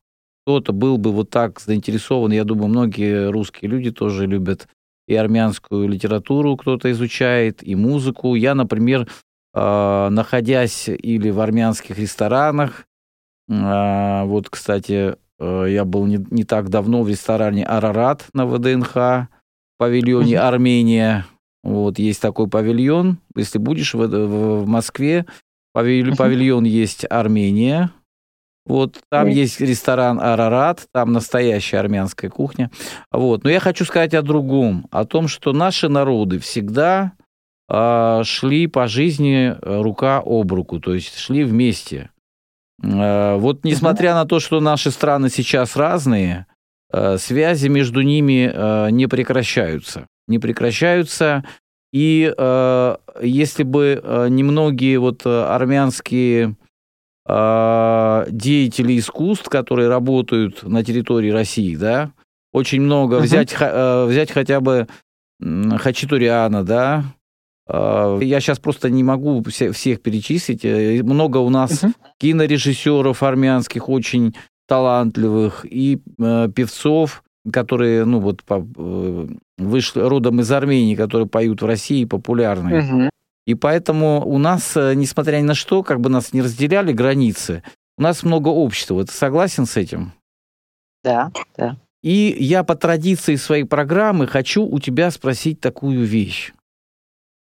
кто-то 0.47 0.73
был 0.73 0.97
бы 0.97 1.11
вот 1.11 1.29
так 1.29 1.59
заинтересован, 1.59 2.31
я 2.31 2.45
думаю, 2.45 2.69
многие 2.69 3.31
русские 3.33 3.69
люди 3.69 3.91
тоже 3.91 4.29
любят 4.29 4.69
и 5.09 5.15
армянскую 5.17 5.89
литературу 5.89 6.57
кто-то 6.57 6.89
изучает, 6.93 7.67
и 7.67 7.75
музыку. 7.75 8.37
Я, 8.37 8.55
например, 8.55 9.09
а, 9.53 10.09
находясь 10.11 10.89
или 10.89 11.31
в 11.31 11.41
армянских 11.41 11.99
ресторанах, 11.99 12.87
а, 13.51 14.25
вот, 14.25 14.49
кстати, 14.49 15.17
я 15.41 15.85
был 15.85 16.07
не, 16.07 16.25
не 16.31 16.45
так 16.45 16.71
давно 16.71 17.03
в 17.03 17.09
ресторане 17.09 17.65
«Арарат» 17.65 18.27
на 18.33 18.47
ВДНХ, 18.47 18.95
в 18.95 19.29
павильоне 19.79 20.39
«Армения». 20.39 21.27
Вот, 21.63 21.99
есть 21.99 22.23
такой 22.23 22.49
павильон. 22.49 23.19
Если 23.35 23.59
будешь 23.59 23.95
в, 23.95 23.99
в, 23.99 24.63
в 24.63 24.67
Москве, 24.69 25.27
павильон 25.73 26.65
есть 26.65 27.05
«Армения», 27.11 27.91
вот 28.67 28.99
там 29.11 29.29
есть 29.29 29.61
ресторан 29.61 30.19
Арарат, 30.21 30.87
там 30.93 31.13
настоящая 31.13 31.79
армянская 31.79 32.31
кухня. 32.31 32.71
Вот. 33.13 33.45
Но 33.45 33.51
я 33.51 33.61
хочу 33.61 33.85
сказать 33.85 34.13
о 34.15 34.23
другом, 34.23 34.89
о 34.91 35.05
том, 35.05 35.29
что 35.29 35.53
наши 35.53 35.89
народы 35.89 36.41
всегда 36.41 37.13
э, 37.69 38.23
шли 38.25 38.67
по 38.67 38.89
жизни 38.89 39.55
э, 39.55 39.81
рука 39.83 40.21
об 40.25 40.53
руку, 40.53 40.81
то 40.81 40.95
есть 40.95 41.17
шли 41.17 41.45
вместе. 41.45 42.11
Э, 42.83 43.37
вот 43.37 43.65
несмотря 43.65 44.15
на 44.15 44.25
то, 44.25 44.41
что 44.41 44.61
наши 44.61 44.91
страны 44.91 45.31
сейчас 45.31 45.77
разные, 45.77 46.47
э, 46.93 47.19
связи 47.19 47.69
между 47.69 48.01
ними 48.01 48.51
э, 48.53 48.91
не 48.91 49.07
прекращаются. 49.07 50.07
Не 50.27 50.41
прекращаются. 50.41 51.45
И 51.93 52.35
э, 52.37 52.97
если 53.23 53.63
бы 53.63 54.01
э, 54.03 54.27
немногие 54.29 54.99
вот 54.99 55.25
э, 55.25 55.45
армянские 55.45 56.57
деятелей 57.29 58.99
искусств, 58.99 59.49
которые 59.49 59.89
работают 59.89 60.63
на 60.63 60.85
территории 60.85 61.31
России, 61.31 61.75
да, 61.75 62.13
очень 62.53 62.81
много. 62.81 63.17
Uh-huh. 63.17 63.23
Взять, 63.23 63.55
э, 63.59 64.07
взять 64.07 64.31
хотя 64.31 64.61
бы 64.61 64.87
Хачатуряна, 65.41 66.65
да, 66.65 67.05
а, 67.69 68.19
я 68.21 68.41
сейчас 68.41 68.59
просто 68.59 68.91
не 68.91 69.05
могу 69.05 69.45
всех 69.45 70.01
перечислить. 70.01 70.65
Э, 70.65 71.03
много 71.03 71.39
у 71.39 71.51
нас 71.51 71.85
uh-huh. 71.85 71.93
кинорежиссеров 72.19 73.23
армянских 73.23 73.89
очень 73.89 74.35
талантливых 74.69 75.67
и 75.69 76.01
э, 76.19 76.49
певцов, 76.55 77.23
которые, 77.53 78.05
ну 78.05 78.21
вот, 78.21 78.43
по, 78.43 78.67
вышли 79.59 80.01
родом 80.01 80.41
из 80.41 80.51
Армении, 80.51 80.95
которые 80.95 81.29
поют 81.29 81.63
в 81.63 81.67
России, 81.67 82.05
популярные. 82.05 82.81
Uh-huh. 82.81 83.11
И 83.47 83.55
поэтому 83.55 84.27
у 84.27 84.39
нас, 84.39 84.77
э, 84.77 84.95
несмотря 84.95 85.39
ни 85.39 85.43
на 85.43 85.55
что, 85.55 85.83
как 85.83 86.01
бы 86.01 86.11
нас 86.11 86.33
не 86.33 86.43
разделяли 86.43 86.93
границы, 86.93 87.63
у 87.97 88.03
нас 88.03 88.23
много 88.25 88.49
общества. 88.49 89.05
Ты 89.05 89.13
согласен 89.13 89.67
с 89.67 89.77
этим? 89.77 90.13
Да, 91.05 91.31
да. 91.57 91.77
И 92.03 92.37
я 92.39 92.65
по 92.65 92.75
традиции 92.75 93.37
своей 93.37 93.65
программы 93.65 94.27
хочу 94.27 94.65
у 94.65 94.79
тебя 94.81 95.11
спросить 95.11 95.61
такую 95.61 96.05
вещь. 96.05 96.53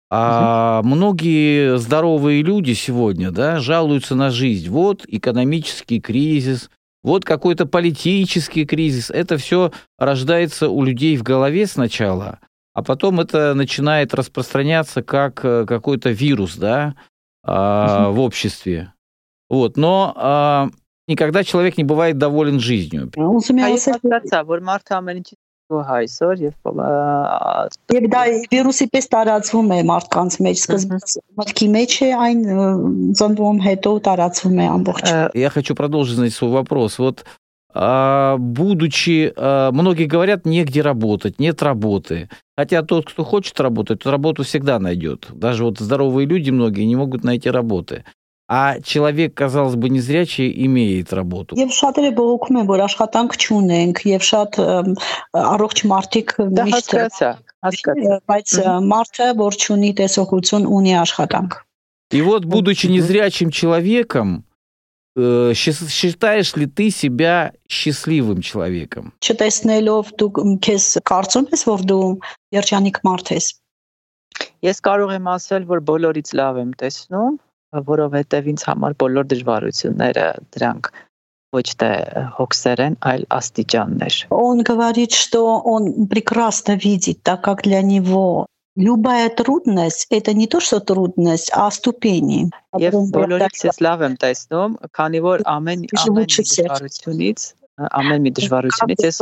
А 0.10 0.80
угу. 0.80 0.90
многие 0.90 1.78
здоровые 1.78 2.42
люди 2.42 2.74
сегодня, 2.74 3.32
да, 3.32 3.60
жалуются 3.60 4.16
на 4.16 4.30
жизнь. 4.30 4.70
Вот 4.70 5.04
экономический 5.08 6.00
кризис, 6.00 6.70
вот 7.04 7.26
какой-то 7.26 7.66
политический 7.66 8.66
кризис. 8.66 9.10
Это 9.10 9.38
все 9.38 9.72
рождается 9.98 10.70
у 10.70 10.84
людей 10.84 11.18
в 11.18 11.24
голове 11.24 11.68
сначала, 11.68 12.40
а 12.77 12.83
потом 12.83 13.21
это 13.21 13.55
начинает 13.55 14.15
распространяться 14.15 15.03
как 15.03 15.45
э, 15.45 15.67
какой-то 15.67 16.11
вирус, 16.11 16.57
да, 16.57 16.95
а, 17.45 18.11
в 18.11 18.21
обществе. 18.21 18.93
Вот, 19.51 19.77
но 19.77 20.13
а, 20.17 20.69
никогда 21.07 21.45
человек 21.45 21.77
не 21.77 21.85
бывает 21.85 22.19
доволен 22.19 22.61
жизнью. 22.61 23.11
այսօր 25.73 26.41
եւ 26.43 26.55
եւ 27.97 28.07
դա 28.13 28.23
վիրուսի 28.53 28.87
պես 28.93 29.07
տարածվում 29.15 29.71
է 29.73 29.79
մարդկանց 29.89 30.37
մեջ 30.45 30.57
սկզբից 30.61 31.15
մտքի 31.41 31.69
մեջ 31.77 31.93
է 32.05 32.11
այն 32.27 32.43
ծնվում 33.17 33.61
հետո 33.67 33.93
տարածվում 34.09 34.59
է 34.59 34.67
ամբողջ 34.77 35.13
Я 35.33 35.51
хочу 35.51 35.75
продолжить 35.75 36.17
значит, 36.17 36.37
свой 36.37 36.51
вопрос. 36.51 36.99
Вот 36.99 37.25
а, 37.25 37.31
будучи, 37.77 39.33
а, 39.35 39.73
многие 39.73 40.05
говорят, 40.05 40.45
негде 40.45 40.83
работать, 40.83 41.39
нет 41.39 41.63
работы. 41.63 42.29
Хотя 42.57 42.83
тот, 42.83 43.09
кто 43.09 43.25
хочет 43.25 43.59
работать, 43.61 44.01
тот 44.01 44.13
работу 44.13 44.43
всегда 44.45 44.79
найдет. 44.79 45.29
Даже 45.33 45.65
вот 45.65 45.79
здоровые 45.79 46.27
люди 46.27 46.51
многие 46.51 46.85
не 46.85 46.97
могут 46.97 47.25
найти 47.25 47.49
работы. 47.51 48.05
А 48.49 48.81
человек, 48.81 49.33
казалось 49.33 49.77
бы, 49.77 49.89
незрячий, 49.89 50.53
имеет 50.67 51.15
работу. 51.15 51.57
Եվ 51.57 51.73
շատերը 51.73 52.11
բողոքում 52.19 52.59
են, 52.61 52.67
որ 52.69 52.83
աշխատանք 52.85 53.37
չունենք, 53.41 54.03
եւ 54.13 54.27
շատ 54.29 54.59
առողջ 55.33 55.83
մարդիկ 55.89 56.35
միշտ 56.53 56.75
հասկացա, 56.77 57.31
հասկացա, 57.65 58.19
բայց 58.29 58.57
մարդը, 58.93 59.29
որ 59.41 59.57
չունի 59.57 59.91
տեսողություն, 60.03 60.69
ունի 60.69 60.93
աշխատանք։ 61.01 61.53
И 62.13 62.21
вот, 62.21 62.45
будучи 62.45 62.93
незрячим 62.93 63.49
человеком, 63.49 64.45
Э, 64.45 64.46
Э, 65.18 65.54
считаешь 65.56 66.56
ли 66.56 66.68
ты 66.68 66.92
себя 66.92 67.52
счастливым 67.68 68.42
человеком? 68.46 69.14
Չտեսնելով 69.26 70.14
դու 70.14 70.30
քեզ 70.62 70.86
կարծում 71.10 71.48
ես, 71.56 71.64
որ 71.66 71.86
դու 71.90 72.10
երջանիկ 72.54 73.02
մարդ 73.02 73.32
ես։ 73.34 73.48
Ես 74.62 74.82
կարող 74.86 75.16
եմ 75.18 75.30
ասել, 75.34 75.66
որ 75.66 75.82
բոլորից 75.90 76.34
լավ 76.38 76.62
եմ 76.62 76.72
տեսնում, 76.78 77.40
որովհետև 77.90 78.52
ինձ 78.54 78.66
համար 78.70 78.98
բոլոր 79.02 79.30
դժվարությունները 79.34 80.28
դրանք 80.54 80.92
ոչ 81.58 81.68
թե 81.82 81.92
հոգսերեն, 82.38 83.00
այլ 83.10 83.26
աստիճաններ։ 83.34 84.16
Он 84.30 84.62
говорит, 84.62 85.18
что 85.18 85.58
он 85.66 86.06
прекрасно 86.06 86.78
видит, 86.78 87.24
так 87.24 87.42
как 87.42 87.64
для 87.64 87.82
него 87.82 88.46
Любая 88.77 89.29
трудность – 89.29 90.11
это 90.11 90.33
не 90.33 90.47
то, 90.47 90.59
что 90.59 90.81
трудность, 90.81 91.51
а 91.53 91.71
ступени. 91.71 92.49
Եվ 92.81 92.95
բոլորից 93.13 93.67
ես 93.69 93.81
լավ 93.85 94.05
եմ 94.07 94.15
տեսնում, 94.23 94.77
քանի 94.97 95.21
որ 95.21 95.45
ամեն 95.45 95.83
ամեն 95.93 96.31
դժվարությունից, 96.47 97.45
ամեն 98.01 98.25
մի 98.25 98.33
դժվարությունից 98.39 99.05
ես 99.05 99.21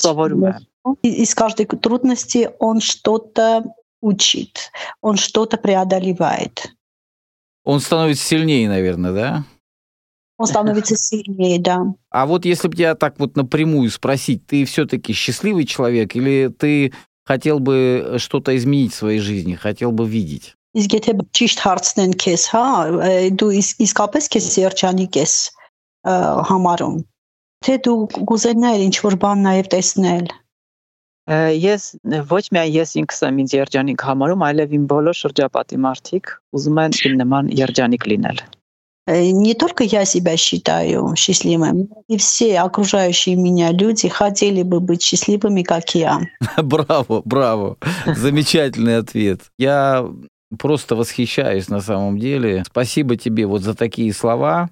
սովորում 0.00 0.46
եմ։ 0.48 0.64
Из 1.02 1.34
каждой 1.34 1.66
трудности 1.66 2.48
он 2.58 2.80
что-то 2.80 3.68
учит, 4.00 4.72
он 5.02 5.16
что-то 5.16 5.58
преодолевает. 5.58 6.72
Он 7.64 7.80
становится 7.80 8.24
сильнее, 8.24 8.68
наверное, 8.68 9.12
да? 9.12 9.44
Он 10.38 10.46
становится 10.46 10.96
сильнее, 10.96 11.58
да. 11.58 11.82
А 12.10 12.24
вот 12.24 12.44
если 12.44 12.68
бы 12.68 12.76
тебя 12.76 12.94
так 12.94 13.18
вот 13.18 13.36
напрямую 13.36 13.90
спросить, 13.90 14.46
ты 14.46 14.64
все-таки 14.64 15.12
счастливый 15.12 15.66
человек 15.66 16.14
или 16.14 16.48
ты 16.48 16.92
хотел 17.30 17.58
бы 17.58 18.16
что-то 18.18 18.56
изменить 18.56 18.92
в 18.92 18.96
своей 18.96 19.20
жизни, 19.20 19.54
хотел 19.54 19.92
бы 19.92 20.06
видеть? 20.06 20.54
Իսկ 20.76 20.92
եթե 20.92 21.12
ճիշտ 21.32 21.60
հարցնեն 21.64 22.10
քեզ, 22.20 22.42
հա, 22.52 22.64
դու 23.40 23.52
իսկապես 23.80 24.26
քեզ 24.34 24.48
երջանիկ 24.60 25.16
ես 25.16 25.36
համարում, 26.50 26.98
թե 27.64 27.76
դու 27.86 27.94
կուզենայր 28.28 28.84
ինչ 28.84 28.96
որ 29.06 29.16
բան 29.22 29.46
նաև 29.46 29.70
տեսնել։ 29.72 30.28
Ես 31.62 31.86
ոչ 32.30 32.44
միայն 32.54 32.76
ես 32.76 32.92
ինքս 33.00 33.24
եմ 33.26 33.40
ինձ 33.42 33.56
երջանիկ 33.56 34.04
համարում, 34.10 34.44
այլև 34.46 34.76
իմ 34.76 34.84
բոլոր 34.92 35.16
շրջապատի 35.22 35.80
մարդիկ 35.86 36.34
ուզում 36.60 36.82
են 36.84 36.98
իմ 37.08 37.16
նման 37.24 37.50
երջանիկ 37.56 38.06
լինել։ 38.12 38.44
не 39.19 39.53
только 39.53 39.83
я 39.83 40.05
себя 40.05 40.37
считаю 40.37 41.15
счастливым, 41.15 41.89
и 42.07 42.17
все 42.17 42.59
окружающие 42.59 43.35
меня 43.35 43.71
люди 43.71 44.07
хотели 44.07 44.63
бы 44.63 44.79
быть 44.79 45.01
счастливыми, 45.01 45.63
как 45.63 45.93
я. 45.95 46.21
Браво, 46.57 47.21
браво. 47.25 47.77
Замечательный 48.05 48.97
ответ. 48.97 49.41
Я 49.57 50.07
просто 50.57 50.95
восхищаюсь 50.95 51.69
на 51.69 51.81
самом 51.81 52.19
деле. 52.19 52.63
Спасибо 52.67 53.15
тебе 53.15 53.45
вот 53.45 53.61
за 53.61 53.75
такие 53.75 54.13
слова. 54.13 54.69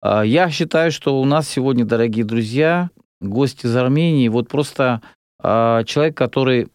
А, 0.00 0.22
я 0.22 0.50
считаю, 0.50 0.92
что 0.92 1.20
у 1.20 1.24
нас 1.24 1.48
сегодня, 1.48 1.84
дорогие 1.84 2.24
друзья, 2.24 2.90
гость 3.20 3.64
из 3.64 3.74
Армении, 3.74 4.28
вот 4.28 4.48
просто 4.48 5.00
а, 5.42 5.84
человек, 5.84 6.16
который 6.16 6.68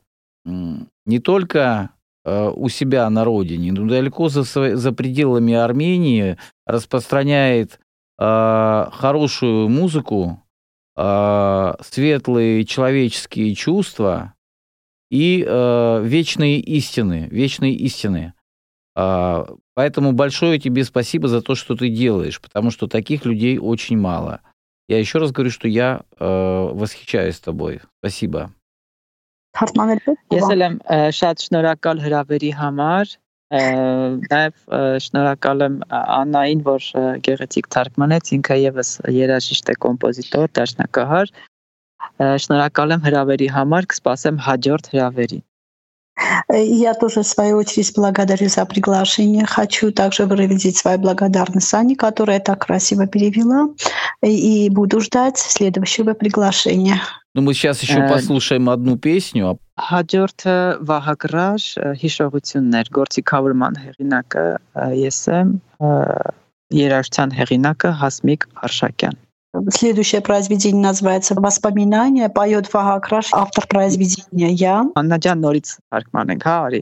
не 0.45 1.19
только 1.19 1.91
у 2.25 2.69
себя 2.69 3.09
на 3.09 3.23
родине, 3.23 3.71
но 3.71 3.87
далеко 3.87 4.29
за, 4.29 4.43
за 4.43 4.91
пределами 4.91 5.53
Армении 5.53 6.37
распространяет 6.65 7.79
хорошую 8.17 9.69
музыку, 9.69 10.43
светлые 10.95 12.65
человеческие 12.65 13.55
чувства 13.55 14.33
и 15.09 15.39
вечные 16.03 16.59
истины, 16.59 17.29
вечные 17.31 17.73
истины. 17.75 18.33
Поэтому 18.93 20.11
большое 20.11 20.59
тебе 20.59 20.83
спасибо 20.83 21.29
за 21.29 21.41
то, 21.41 21.55
что 21.55 21.77
ты 21.77 21.87
делаешь, 21.87 22.41
потому 22.41 22.69
что 22.69 22.87
таких 22.87 23.23
людей 23.23 23.57
очень 23.57 23.97
мало. 23.97 24.41
Я 24.89 24.99
еще 24.99 25.19
раз 25.19 25.31
говорю, 25.31 25.51
что 25.51 25.67
я 25.67 26.01
э, 26.19 26.25
восхищаюсь 26.25 27.39
тобой. 27.39 27.79
Спасибо. 27.99 28.51
Ես 29.57 30.51
էլ 30.53 30.63
եմ 30.65 30.75
շատ 31.17 31.41
շնորհակալ 31.45 32.01
հրավերի 32.03 32.51
համար։ 32.59 33.13
Նաև 33.49 34.59
շնորհակալ 35.05 35.65
եմ 35.65 35.77
Աննային, 35.99 36.61
որ 36.67 36.85
գեղեցիկ 37.25 37.69
թարգմանեց, 37.75 38.31
ինքը 38.37 38.57
եւս 38.61 38.91
երաժիշտ 39.15 39.73
է, 39.73 39.77
կոմպոզիտոր, 39.85 40.51
դաշնակահար։ 40.59 41.33
Շնորհակալ 42.45 42.95
եմ 42.95 43.05
հրավերի 43.09 43.49
համար, 43.57 43.89
կսպասեմ 43.95 44.41
հաջորդ 44.47 44.91
հրավերին։ 44.93 45.43
Я 46.48 46.94
тоже, 46.94 47.22
в 47.22 47.26
свою 47.26 47.56
очередь, 47.58 47.92
благодарю 47.96 48.48
за 48.48 48.64
приглашение. 48.66 49.46
Хочу 49.46 49.90
также 49.90 50.26
выразить 50.26 50.76
свою 50.76 50.98
благодарность 50.98 51.74
Ане, 51.74 51.96
которая 51.96 52.38
так 52.38 52.66
красиво 52.66 53.06
перевела. 53.06 53.68
И 54.22 54.68
буду 54.70 55.00
ждать 55.00 55.38
следующего 55.38 56.14
приглашения. 56.14 57.00
Ну, 57.34 57.42
мы 57.42 57.52
сейчас 57.54 57.82
еще 57.82 57.98
э, 57.98 58.08
послушаем 58.08 58.70
одну 58.70 58.96
песню. 58.96 59.58
Հաջորդը 59.74 60.86
Վահագրար 60.86 61.64
հիշողություններ 61.98 62.90
գործի 62.94 63.24
կավրման 63.26 63.74
հեղինակը 63.82 64.44
ես 65.00 65.18
եմ 65.34 65.50
երաժշտության 66.78 67.34
հեղինակը 67.34 67.90
Հասմիկ 67.98 68.46
Արշակյան 68.62 69.18
Следующее 69.69 70.21
произведение 70.21 70.81
называется 70.81 71.33
«Воспоминания», 71.33 72.29
поет 72.29 72.71
Вага 72.71 72.99
Краш, 72.99 73.29
автор 73.33 73.65
произведения. 73.67 74.53
«Я». 74.53 74.85
Աննաջան 74.93 75.41
նորից 75.41 75.71
հարկմանենք, 75.89 76.45
հա, 76.45 76.57
արի։ 76.67 76.81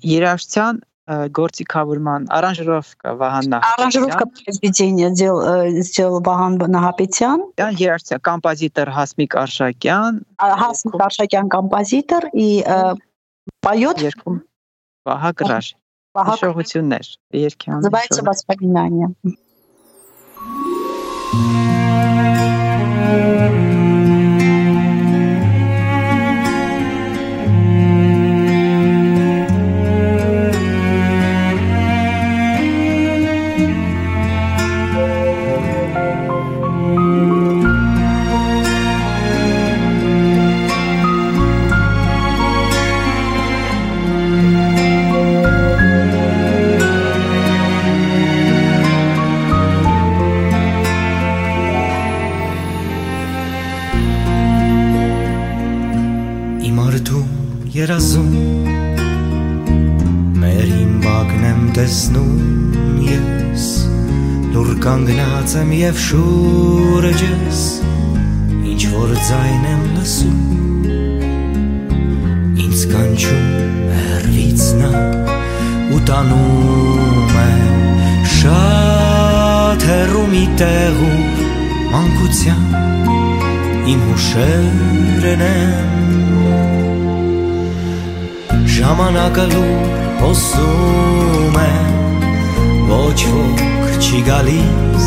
Երաժշտյան 0.00 0.80
э, 0.80 1.28
գործիքավորման 1.36 2.28
аранжировка 2.32 3.12
Վահան 3.20 3.52
Аранжировка 3.52 4.24
произведения 4.32 5.10
дел 5.12 5.40
э, 5.44 5.84
сделал 5.84 6.24
Վահան 6.24 6.56
Նահապետյան։ 6.56 7.44
Դա 7.60 7.68
երաժշտական 7.76 8.24
կոմպոզիտոր 8.30 8.92
Հասմիկ 8.96 9.36
Արշակյան։ 9.44 10.22
Հասմիկ 10.40 11.04
Արշակյան 11.04 11.52
կոմպոզիտոր 11.52 12.30
и 12.32 12.48
э, 12.64 12.80
поет 13.60 14.00
երկում. 14.08 14.40
Վահա 15.04 15.36
Կրաշ։ 15.36 15.70
Հիշողություններ 16.16 17.06
երկի 17.44 17.66
անունով։ 17.70 17.84
Называется 17.84 18.24
«Воспоминания»։ 18.24 19.14
Música 21.32 21.89
եմ 65.70 65.76
եւ 65.78 65.98
շուրջս 66.02 67.58
ինչ 68.70 68.82
որ 68.90 69.10
ձայն 69.26 69.66
եմ 69.70 69.82
լսում 69.94 70.40
ինձ 72.64 72.80
կանչում 72.90 73.44
հերվից 73.98 74.64
նա 74.80 74.90
ու 75.94 76.00
տանում 76.10 77.36
է 77.42 77.52
շատ 78.34 79.86
հեռու 79.90 80.26
մի 80.32 80.44
տեղում 80.62 81.22
մանկության 81.92 82.64
իմ 83.94 84.00
հուշերն 84.08 85.46
են 85.50 85.88
Ժամանակը 88.74 89.44
լուր 89.54 89.86
հոսում 90.24 91.56
է 91.62 91.72
Ոչ 92.90 93.20
ոք 93.30 93.60
չի 94.00 94.18
գալիս 94.26 94.99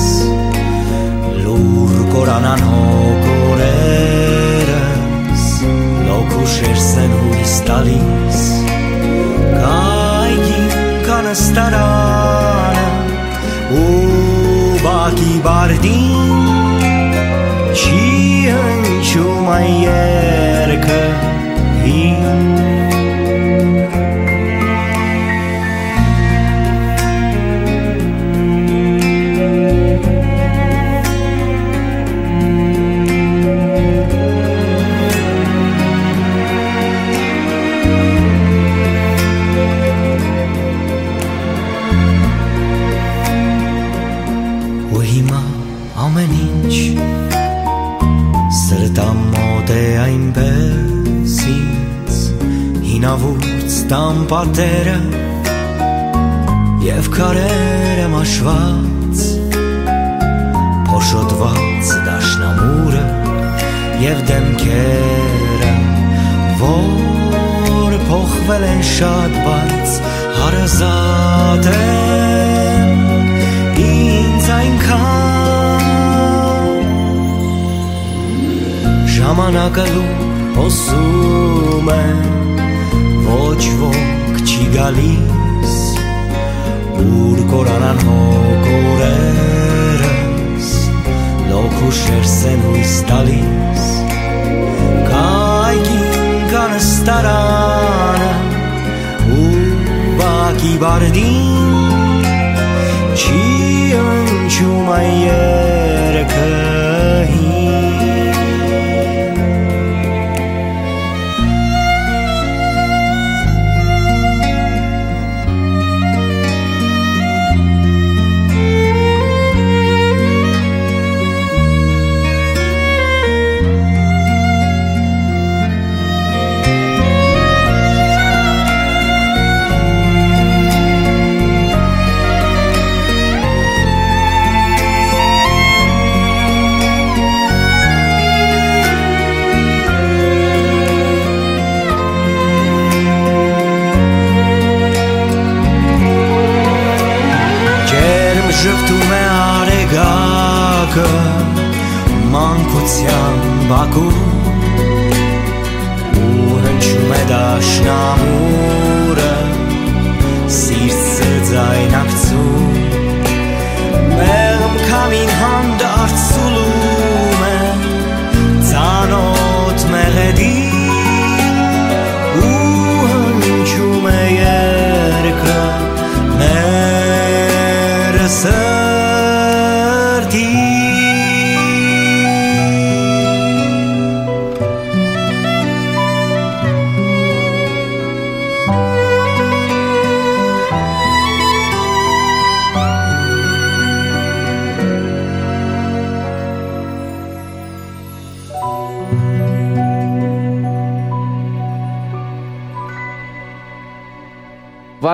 urkoranan 1.53 2.59
hokorerez 2.59 3.63
Lokušeš 6.07 6.79
sen 6.79 7.11
hudi 7.11 7.45
stalis 7.45 8.39
Kaj 9.53 10.31
kinkan 10.45 11.35
starana 11.35 12.87
Ubaki 13.71 15.41
bardin 15.43 16.13
Și 17.73 18.49
în 18.49 19.01
ciu 19.01 19.29
mai 19.45 19.81
iercă 19.81 21.01
in. 21.85 22.23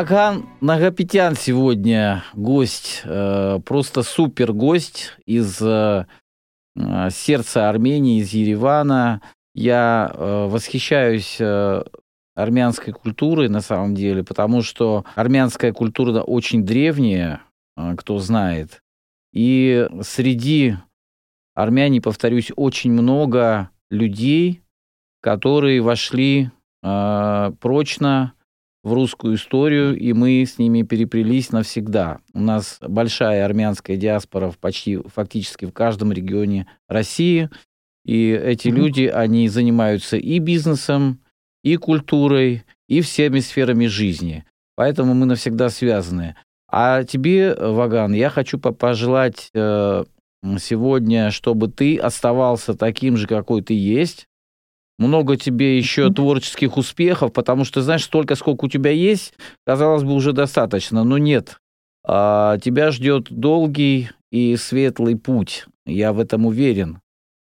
Ваган 0.09 0.49
Нагапетян 0.59 1.35
сегодня 1.35 2.23
гость, 2.33 3.03
э, 3.03 3.59
просто 3.63 4.01
супер 4.01 4.53
гость 4.53 5.13
из 5.27 5.61
э, 5.61 6.07
э, 6.75 7.09
сердца 7.11 7.69
Армении, 7.69 8.19
из 8.19 8.33
Еревана. 8.33 9.21
Я 9.53 10.11
восхищаюсь 10.17 11.39
армянской 12.35 12.91
культурой 12.91 13.49
на 13.49 13.61
самом 13.61 13.93
деле, 13.93 14.23
потому 14.23 14.63
что 14.63 15.05
армянская 15.13 15.73
культура 15.73 16.21
очень 16.21 16.65
древняя, 16.65 17.41
кто 17.97 18.17
знает. 18.17 18.81
И 19.31 19.87
среди 20.01 20.77
армяне, 21.53 22.01
повторюсь, 22.01 22.51
очень 22.55 22.93
много 22.93 23.69
людей, 23.91 24.63
которые 25.21 25.81
вошли 25.81 26.49
прочно 26.81 28.33
в 28.83 28.93
русскую 28.93 29.35
историю, 29.35 29.97
и 29.97 30.13
мы 30.13 30.43
с 30.43 30.57
ними 30.57 30.83
переплелись 30.83 31.51
навсегда. 31.51 32.19
У 32.33 32.39
нас 32.39 32.79
большая 32.81 33.43
армянская 33.43 33.97
диаспора 33.97 34.51
в 34.51 34.57
почти 34.57 34.97
фактически 34.97 35.65
в 35.65 35.73
каждом 35.73 36.11
регионе 36.11 36.67
России, 36.87 37.49
и 38.05 38.29
эти 38.29 38.69
mm-hmm. 38.69 38.71
люди, 38.71 39.03
они 39.03 39.49
занимаются 39.49 40.17
и 40.17 40.39
бизнесом, 40.39 41.19
и 41.63 41.75
культурой, 41.75 42.63
и 42.87 43.01
всеми 43.01 43.39
сферами 43.39 43.87
жизни. 43.87 44.45
Поэтому 44.75 45.13
мы 45.13 45.25
навсегда 45.25 45.69
связаны. 45.69 46.35
А 46.71 47.03
тебе, 47.03 47.53
Ваган, 47.53 48.13
я 48.13 48.29
хочу 48.29 48.57
пожелать 48.59 49.49
э, 49.53 50.03
сегодня, 50.59 51.31
чтобы 51.31 51.67
ты 51.67 51.97
оставался 51.97 52.75
таким 52.75 53.17
же, 53.17 53.27
какой 53.27 53.61
ты 53.61 53.73
есть, 53.73 54.28
много 54.99 55.37
тебе 55.37 55.77
еще 55.77 56.11
творческих 56.11 56.77
успехов, 56.77 57.33
потому 57.33 57.63
что, 57.63 57.81
знаешь, 57.81 58.03
столько, 58.03 58.35
сколько 58.35 58.65
у 58.65 58.69
тебя 58.69 58.91
есть, 58.91 59.33
казалось 59.65 60.03
бы, 60.03 60.13
уже 60.13 60.33
достаточно, 60.33 61.03
но 61.03 61.17
нет. 61.17 61.57
А, 62.05 62.57
тебя 62.59 62.91
ждет 62.91 63.31
долгий 63.31 64.09
и 64.29 64.55
светлый 64.57 65.15
путь, 65.15 65.65
я 65.85 66.13
в 66.13 66.19
этом 66.19 66.45
уверен. 66.45 66.99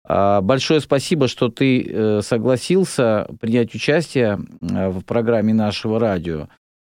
А, 0.06 0.42
большое 0.42 0.82
спасибо, 0.82 1.28
что 1.28 1.50
ты 1.50 1.82
э, 1.82 2.22
согласился 2.22 3.28
принять 3.40 3.74
участие 3.74 4.40
э, 4.62 4.90
в 4.90 5.04
программе 5.04 5.54
нашего 5.54 6.00
радио. 6.00 6.50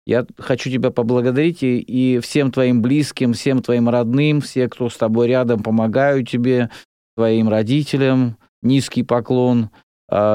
Я 0.05 0.25
хочу 0.37 0.69
тебя 0.69 0.91
поблагодарить 0.91 1.63
и, 1.63 1.79
и 1.79 2.19
всем 2.19 2.51
твоим 2.51 2.81
близким, 2.81 3.31
всем 3.31 3.61
твоим 3.61 3.87
родным, 3.87 4.41
все, 4.41 4.67
кто 4.67 4.89
с 4.89 4.97
тобой 4.97 5.29
рядом, 5.29 5.63
помогают 5.63 6.27
тебе, 6.27 6.69
твоим 7.15 7.47
родителям, 7.47 8.35
низкий 8.61 9.03
поклон– 9.03 9.69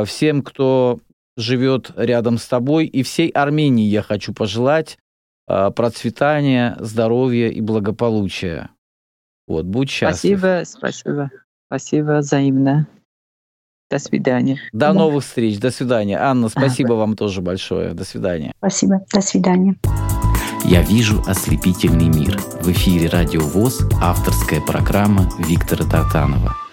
всем, 0.07 0.43
кто 0.43 0.99
живет 1.37 1.93
рядом 1.97 2.37
с 2.37 2.47
тобой, 2.47 2.87
и 2.87 3.03
всей 3.03 3.29
Армении 3.29 3.87
я 3.87 4.03
хочу 4.03 4.35
пожелать 4.35 4.99
а, 5.47 5.71
процветания, 5.71 6.77
здоровья 6.81 7.49
и 7.49 7.61
благополучия. 7.61 8.71
Вот, 9.47 9.65
будь 9.65 9.89
счастлив. 9.89 10.39
Спасибо, 10.39 10.63
спасибо. 10.65 11.31
Спасибо 11.69 12.19
взаимно. 12.19 12.87
До 13.91 13.99
свидания. 13.99 14.61
До 14.73 14.93
новых 14.93 15.25
встреч. 15.25 15.59
До 15.59 15.71
свидания. 15.71 16.19
Анна, 16.19 16.51
спасибо 16.51 16.95
ага. 16.95 17.01
вам 17.01 17.17
тоже 17.17 17.41
большое. 17.41 17.95
До 17.95 18.05
свидания. 18.05 18.53
Спасибо. 18.59 19.01
До 19.13 19.23
свидания. 19.23 19.77
Я 20.65 20.83
вижу 20.83 21.23
ослепительный 21.27 22.09
мир. 22.09 22.39
В 22.61 22.71
эфире 22.71 23.09
Радио 23.09 23.41
ВОЗ 23.41 23.81
авторская 24.03 24.61
программа 24.61 25.31
Виктора 25.39 25.85
Татанова. 25.85 26.68